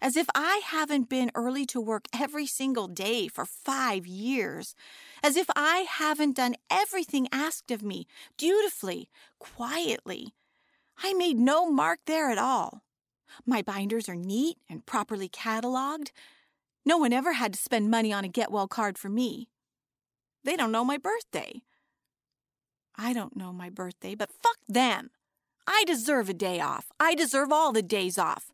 as 0.01 0.15
if 0.15 0.27
I 0.33 0.61
haven't 0.65 1.09
been 1.09 1.31
early 1.35 1.65
to 1.67 1.81
work 1.81 2.05
every 2.13 2.45
single 2.45 2.87
day 2.87 3.27
for 3.27 3.45
five 3.45 4.07
years, 4.07 4.75
as 5.21 5.35
if 5.35 5.47
I 5.55 5.85
haven't 5.89 6.37
done 6.37 6.55
everything 6.69 7.27
asked 7.31 7.71
of 7.71 7.83
me 7.83 8.07
dutifully, 8.37 9.09
quietly. 9.39 10.33
I 11.03 11.13
made 11.13 11.37
no 11.37 11.69
mark 11.69 11.99
there 12.05 12.29
at 12.29 12.37
all. 12.37 12.83
My 13.45 13.61
binders 13.61 14.09
are 14.09 14.15
neat 14.15 14.57
and 14.69 14.85
properly 14.85 15.29
cataloged. 15.29 16.11
No 16.85 16.97
one 16.97 17.13
ever 17.13 17.33
had 17.33 17.53
to 17.53 17.59
spend 17.59 17.91
money 17.91 18.11
on 18.11 18.23
a 18.23 18.29
get 18.29 18.51
well 18.51 18.67
card 18.67 18.97
for 18.97 19.09
me. 19.09 19.49
They 20.43 20.55
don't 20.55 20.71
know 20.71 20.85
my 20.85 20.97
birthday. 20.97 21.61
I 22.95 23.13
don't 23.13 23.35
know 23.35 23.53
my 23.53 23.69
birthday, 23.69 24.15
but 24.15 24.31
fuck 24.31 24.57
them. 24.67 25.11
I 25.67 25.83
deserve 25.85 26.29
a 26.29 26.33
day 26.33 26.59
off. 26.59 26.87
I 26.99 27.15
deserve 27.15 27.51
all 27.51 27.71
the 27.71 27.83
days 27.83 28.17
off. 28.17 28.51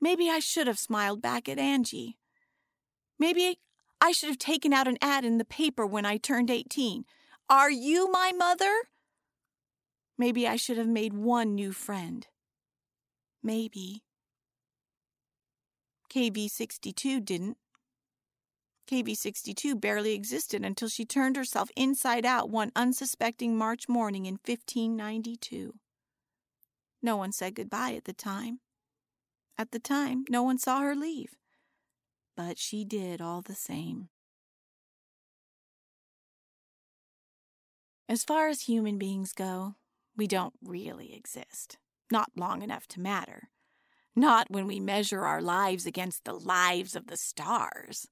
Maybe 0.00 0.30
I 0.30 0.38
should 0.38 0.66
have 0.66 0.78
smiled 0.78 1.20
back 1.20 1.48
at 1.48 1.58
Angie. 1.58 2.18
Maybe 3.18 3.58
I 4.00 4.12
should 4.12 4.28
have 4.28 4.38
taken 4.38 4.72
out 4.72 4.86
an 4.86 4.98
ad 5.02 5.24
in 5.24 5.38
the 5.38 5.44
paper 5.44 5.84
when 5.86 6.06
I 6.06 6.16
turned 6.18 6.50
18. 6.50 7.04
Are 7.50 7.70
you 7.70 8.10
my 8.10 8.32
mother? 8.32 8.72
Maybe 10.16 10.46
I 10.46 10.56
should 10.56 10.78
have 10.78 10.88
made 10.88 11.14
one 11.14 11.54
new 11.54 11.72
friend. 11.72 12.26
Maybe. 13.42 14.02
KV62 16.12 17.24
didn't. 17.24 17.56
KV62 18.90 19.80
barely 19.80 20.14
existed 20.14 20.64
until 20.64 20.88
she 20.88 21.04
turned 21.04 21.36
herself 21.36 21.70
inside 21.76 22.24
out 22.24 22.48
one 22.48 22.72
unsuspecting 22.74 23.56
March 23.56 23.88
morning 23.88 24.26
in 24.26 24.34
1592. 24.34 25.74
No 27.02 27.16
one 27.16 27.32
said 27.32 27.54
goodbye 27.54 27.92
at 27.92 28.04
the 28.04 28.14
time. 28.14 28.60
At 29.58 29.72
the 29.72 29.80
time, 29.80 30.24
no 30.30 30.44
one 30.44 30.56
saw 30.58 30.80
her 30.80 30.94
leave. 30.94 31.34
But 32.36 32.58
she 32.58 32.84
did 32.84 33.20
all 33.20 33.42
the 33.42 33.56
same. 33.56 34.08
As 38.08 38.22
far 38.22 38.46
as 38.46 38.62
human 38.62 38.96
beings 38.96 39.32
go, 39.32 39.74
we 40.16 40.28
don't 40.28 40.54
really 40.62 41.12
exist. 41.12 41.76
Not 42.10 42.30
long 42.36 42.62
enough 42.62 42.86
to 42.88 43.00
matter. 43.00 43.50
Not 44.14 44.48
when 44.48 44.68
we 44.68 44.78
measure 44.78 45.26
our 45.26 45.42
lives 45.42 45.84
against 45.84 46.24
the 46.24 46.32
lives 46.32 46.94
of 46.94 47.08
the 47.08 47.16
stars. 47.16 48.06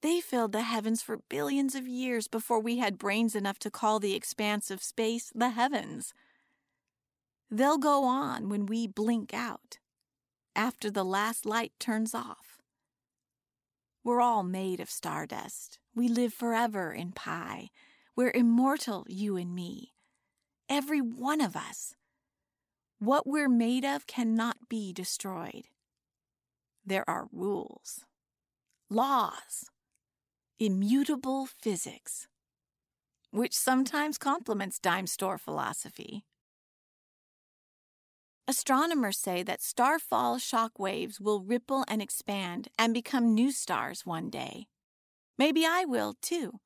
They 0.00 0.20
filled 0.20 0.52
the 0.52 0.62
heavens 0.62 1.02
for 1.02 1.18
billions 1.28 1.74
of 1.74 1.86
years 1.86 2.28
before 2.28 2.60
we 2.60 2.78
had 2.78 2.98
brains 2.98 3.34
enough 3.34 3.58
to 3.58 3.70
call 3.70 3.98
the 3.98 4.14
expanse 4.14 4.70
of 4.70 4.82
space 4.82 5.30
the 5.34 5.50
heavens. 5.50 6.14
They'll 7.50 7.78
go 7.78 8.04
on 8.04 8.48
when 8.48 8.64
we 8.64 8.86
blink 8.86 9.34
out 9.34 9.78
after 10.54 10.90
the 10.90 11.04
last 11.04 11.46
light 11.46 11.72
turns 11.78 12.14
off. 12.14 12.58
We're 14.02 14.20
all 14.20 14.42
made 14.42 14.80
of 14.80 14.90
stardust. 14.90 15.78
We 15.94 16.08
live 16.08 16.32
forever 16.32 16.92
in 16.92 17.12
Pi. 17.12 17.68
We're 18.16 18.32
immortal, 18.34 19.06
you 19.08 19.36
and 19.36 19.54
me. 19.54 19.92
Every 20.68 21.00
one 21.00 21.40
of 21.40 21.56
us. 21.56 21.94
What 22.98 23.26
we're 23.26 23.48
made 23.48 23.84
of 23.84 24.06
cannot 24.06 24.68
be 24.68 24.92
destroyed. 24.92 25.68
There 26.84 27.08
are 27.08 27.28
rules, 27.32 28.04
laws, 28.88 29.70
immutable 30.58 31.46
physics, 31.46 32.28
which 33.30 33.54
sometimes 33.56 34.18
complements 34.18 34.78
dime 34.78 35.06
store 35.06 35.38
philosophy. 35.38 36.24
Astronomers 38.50 39.16
say 39.16 39.44
that 39.44 39.62
starfall 39.62 40.36
shock 40.38 40.76
waves 40.76 41.20
will 41.20 41.40
ripple 41.40 41.84
and 41.86 42.02
expand 42.02 42.66
and 42.76 42.92
become 42.92 43.32
new 43.32 43.52
stars 43.52 44.04
one 44.04 44.28
day. 44.28 44.66
Maybe 45.38 45.64
I 45.64 45.84
will 45.84 46.16
too. 46.20 46.58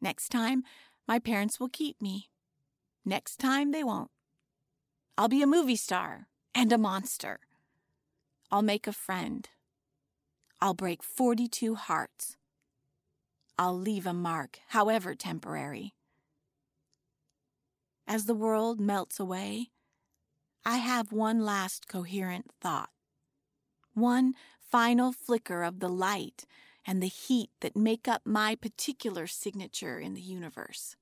Next 0.00 0.28
time, 0.28 0.62
my 1.08 1.18
parents 1.18 1.58
will 1.58 1.68
keep 1.68 2.00
me. 2.00 2.30
Next 3.04 3.38
time, 3.40 3.72
they 3.72 3.82
won't. 3.82 4.12
I'll 5.18 5.26
be 5.26 5.42
a 5.42 5.46
movie 5.48 5.74
star, 5.74 6.28
and 6.54 6.72
a 6.72 6.78
monster. 6.78 7.40
I'll 8.52 8.62
make 8.62 8.86
a 8.86 8.92
friend. 8.92 9.48
I'll 10.60 10.72
break 10.72 11.02
42 11.02 11.74
hearts. 11.74 12.36
I'll 13.58 13.76
leave 13.76 14.06
a 14.06 14.12
mark, 14.12 14.60
however 14.68 15.16
temporary. 15.16 15.94
As 18.06 18.26
the 18.26 18.36
world 18.36 18.78
melts 18.78 19.18
away, 19.18 19.70
I 20.68 20.78
have 20.78 21.12
one 21.12 21.44
last 21.44 21.86
coherent 21.86 22.50
thought. 22.60 22.90
One 23.94 24.34
final 24.58 25.12
flicker 25.12 25.62
of 25.62 25.78
the 25.78 25.88
light 25.88 26.44
and 26.84 27.00
the 27.00 27.06
heat 27.06 27.50
that 27.60 27.76
make 27.76 28.08
up 28.08 28.22
my 28.24 28.56
particular 28.56 29.28
signature 29.28 30.00
in 30.00 30.14
the 30.14 30.20
universe. 30.20 30.96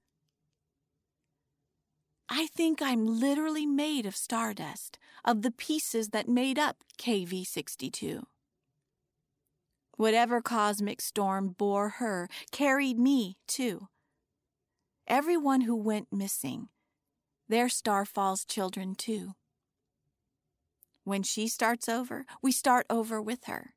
I 2.28 2.46
think 2.48 2.82
I'm 2.82 3.06
literally 3.06 3.64
made 3.64 4.04
of 4.04 4.14
stardust, 4.14 4.98
of 5.24 5.40
the 5.40 5.50
pieces 5.50 6.10
that 6.10 6.28
made 6.28 6.58
up 6.58 6.84
KV 6.98 7.46
62. 7.46 8.26
Whatever 9.96 10.42
cosmic 10.42 11.00
storm 11.00 11.54
bore 11.56 11.88
her 11.88 12.28
carried 12.52 12.98
me, 12.98 13.38
too. 13.48 13.88
Everyone 15.06 15.62
who 15.62 15.74
went 15.74 16.12
missing, 16.12 16.68
their 17.48 17.68
Starfall's 17.68 18.44
children, 18.44 18.94
too. 18.94 19.32
When 21.04 21.22
she 21.22 21.48
starts 21.48 21.88
over, 21.88 22.24
we 22.42 22.50
start 22.50 22.86
over 22.88 23.20
with 23.20 23.44
her. 23.44 23.74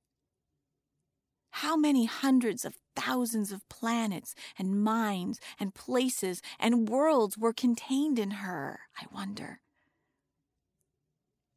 How 1.52 1.76
many 1.76 2.06
hundreds 2.06 2.64
of 2.64 2.78
thousands 2.96 3.52
of 3.52 3.68
planets 3.68 4.34
and 4.58 4.82
minds 4.82 5.40
and 5.60 5.74
places 5.74 6.42
and 6.60 6.88
worlds 6.88 7.38
were 7.38 7.54
contained 7.54 8.18
in 8.18 8.32
her, 8.32 8.82
I 8.98 9.06
wonder? 9.14 9.62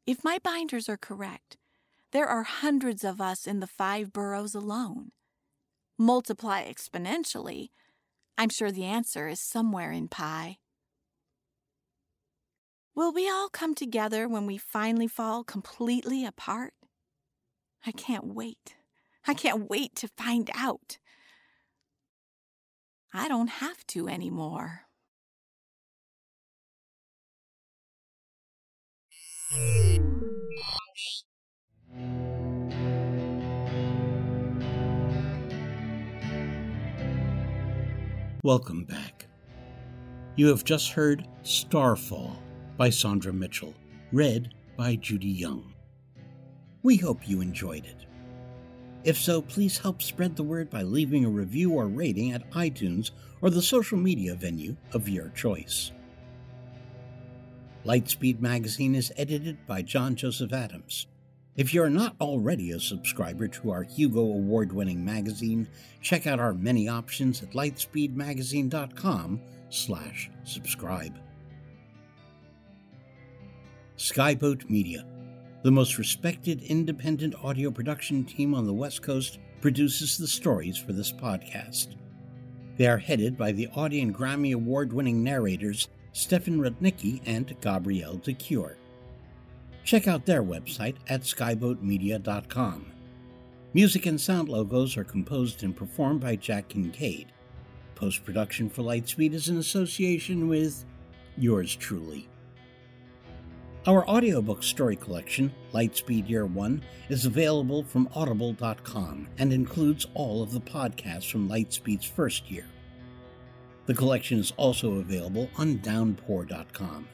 If 0.05 0.23
my 0.23 0.39
binders 0.43 0.89
are 0.89 0.97
correct, 0.97 1.57
there 2.11 2.27
are 2.27 2.43
hundreds 2.43 3.03
of 3.03 3.21
us 3.21 3.47
in 3.47 3.59
the 3.59 3.67
five 3.67 4.11
boroughs 4.11 4.55
alone. 4.55 5.11
Multiply 5.97 6.69
exponentially, 6.69 7.69
I'm 8.37 8.49
sure 8.49 8.71
the 8.71 8.85
answer 8.85 9.27
is 9.27 9.39
somewhere 9.39 9.91
in 9.91 10.07
pi. 10.07 10.57
Will 12.93 13.13
we 13.13 13.29
all 13.29 13.47
come 13.47 13.73
together 13.73 14.27
when 14.27 14.45
we 14.45 14.57
finally 14.57 15.07
fall 15.07 15.45
completely 15.45 16.25
apart? 16.25 16.73
I 17.85 17.91
can't 17.93 18.35
wait. 18.35 18.75
I 19.25 19.33
can't 19.33 19.69
wait 19.69 19.95
to 19.95 20.09
find 20.09 20.49
out. 20.53 20.97
I 23.13 23.29
don't 23.29 23.47
have 23.47 23.87
to 23.87 24.09
anymore. 24.09 24.81
Welcome 38.43 38.83
back. 38.83 39.27
You 40.35 40.47
have 40.47 40.65
just 40.65 40.91
heard 40.91 41.25
Starfall 41.43 42.37
by 42.81 42.89
Saundra 42.89 43.31
Mitchell, 43.31 43.75
read 44.11 44.55
by 44.75 44.95
Judy 44.95 45.27
Young. 45.27 45.71
We 46.81 46.97
hope 46.97 47.29
you 47.29 47.39
enjoyed 47.39 47.85
it. 47.85 48.07
If 49.03 49.19
so, 49.19 49.39
please 49.43 49.77
help 49.77 50.01
spread 50.01 50.35
the 50.35 50.41
word 50.41 50.71
by 50.71 50.81
leaving 50.81 51.23
a 51.23 51.29
review 51.29 51.73
or 51.73 51.85
rating 51.85 52.31
at 52.31 52.49
iTunes 52.53 53.11
or 53.39 53.51
the 53.51 53.61
social 53.61 53.99
media 53.99 54.33
venue 54.33 54.75
of 54.93 55.07
your 55.07 55.29
choice. 55.29 55.91
Lightspeed 57.85 58.41
Magazine 58.41 58.95
is 58.95 59.13
edited 59.15 59.63
by 59.67 59.83
John 59.83 60.15
Joseph 60.15 60.51
Adams. 60.51 61.05
If 61.55 61.75
you're 61.75 61.87
not 61.87 62.15
already 62.19 62.71
a 62.71 62.79
subscriber 62.79 63.47
to 63.47 63.69
our 63.69 63.83
Hugo 63.83 64.21
Award 64.21 64.73
winning 64.73 65.05
magazine, 65.05 65.67
check 66.01 66.25
out 66.25 66.39
our 66.39 66.55
many 66.55 66.87
options 66.87 67.43
at 67.43 67.51
lightspeedmagazine.com 67.51 69.39
slash 69.69 70.31
subscribe. 70.43 71.19
Skyboat 74.01 74.67
Media, 74.67 75.05
the 75.61 75.69
most 75.69 75.99
respected 75.99 76.63
independent 76.63 77.35
audio 77.43 77.69
production 77.69 78.25
team 78.25 78.55
on 78.55 78.65
the 78.65 78.73
West 78.73 79.03
Coast, 79.03 79.37
produces 79.61 80.17
the 80.17 80.25
stories 80.25 80.75
for 80.75 80.91
this 80.91 81.11
podcast. 81.11 81.97
They 82.77 82.87
are 82.87 82.97
headed 82.97 83.37
by 83.37 83.51
the 83.51 83.67
Audie 83.75 84.01
and 84.01 84.13
Grammy 84.13 84.55
Award 84.55 84.91
winning 84.91 85.23
narrators 85.23 85.87
Stefan 86.13 86.59
Rudnicki 86.59 87.21
and 87.27 87.55
Gabrielle 87.61 88.17
de 88.17 88.33
Cuir. 88.33 88.75
Check 89.83 90.07
out 90.07 90.25
their 90.25 90.41
website 90.41 90.95
at 91.07 91.21
skyboatmedia.com. 91.21 92.91
Music 93.75 94.07
and 94.07 94.19
sound 94.19 94.49
logos 94.49 94.97
are 94.97 95.03
composed 95.03 95.61
and 95.61 95.75
performed 95.75 96.21
by 96.21 96.35
Jack 96.35 96.69
Kincaid. 96.69 97.31
Post 97.93 98.25
production 98.25 98.67
for 98.67 98.81
Lightspeed 98.81 99.33
is 99.33 99.47
in 99.47 99.57
association 99.57 100.47
with 100.47 100.85
yours 101.37 101.75
truly. 101.75 102.27
Our 103.87 104.07
audiobook 104.07 104.61
story 104.61 104.95
collection, 104.95 105.51
Lightspeed 105.73 106.29
Year 106.29 106.45
1, 106.45 106.83
is 107.09 107.25
available 107.25 107.83
from 107.83 108.07
audible.com 108.13 109.27
and 109.39 109.51
includes 109.51 110.05
all 110.13 110.43
of 110.43 110.51
the 110.51 110.61
podcasts 110.61 111.31
from 111.31 111.49
Lightspeed's 111.49 112.05
first 112.05 112.51
year. 112.51 112.67
The 113.87 113.95
collection 113.95 114.37
is 114.37 114.53
also 114.55 114.99
available 114.99 115.49
on 115.57 115.77
downpour.com. 115.77 117.07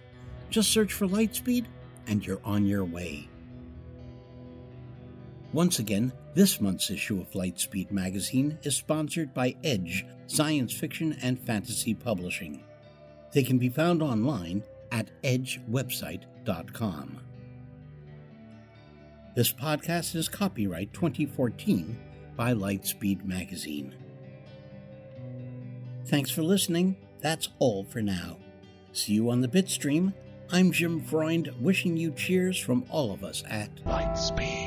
Just 0.49 0.69
search 0.69 0.91
for 0.91 1.07
Lightspeed 1.07 1.67
and 2.05 2.25
you're 2.25 2.41
on 2.43 2.65
your 2.65 2.83
way. 2.83 3.29
Once 5.53 5.79
again, 5.79 6.11
this 6.33 6.59
month's 6.59 6.91
issue 6.91 7.21
of 7.21 7.31
Lightspeed 7.31 7.91
magazine 7.91 8.59
is 8.63 8.75
sponsored 8.75 9.33
by 9.33 9.55
Edge 9.63 10.05
Science 10.27 10.73
Fiction 10.73 11.17
and 11.21 11.39
Fantasy 11.39 11.93
Publishing. 11.93 12.61
They 13.31 13.43
can 13.43 13.57
be 13.57 13.69
found 13.69 14.01
online 14.01 14.63
at 14.91 15.09
edgewebsite.com. 15.23 17.21
This 19.35 19.53
podcast 19.53 20.15
is 20.15 20.27
copyright 20.27 20.93
2014 20.93 21.99
by 22.35 22.53
Lightspeed 22.53 23.23
Magazine. 23.23 23.95
Thanks 26.05 26.31
for 26.31 26.41
listening. 26.41 26.95
That's 27.21 27.49
all 27.59 27.83
for 27.83 28.01
now. 28.01 28.37
See 28.93 29.13
you 29.13 29.29
on 29.29 29.41
the 29.41 29.47
Bitstream. 29.47 30.13
I'm 30.51 30.71
Jim 30.71 31.01
Freund, 31.01 31.53
wishing 31.59 31.97
you 31.97 32.11
cheers 32.11 32.57
from 32.57 32.85
all 32.89 33.11
of 33.11 33.23
us 33.23 33.43
at 33.49 33.75
Lightspeed. 33.85 34.66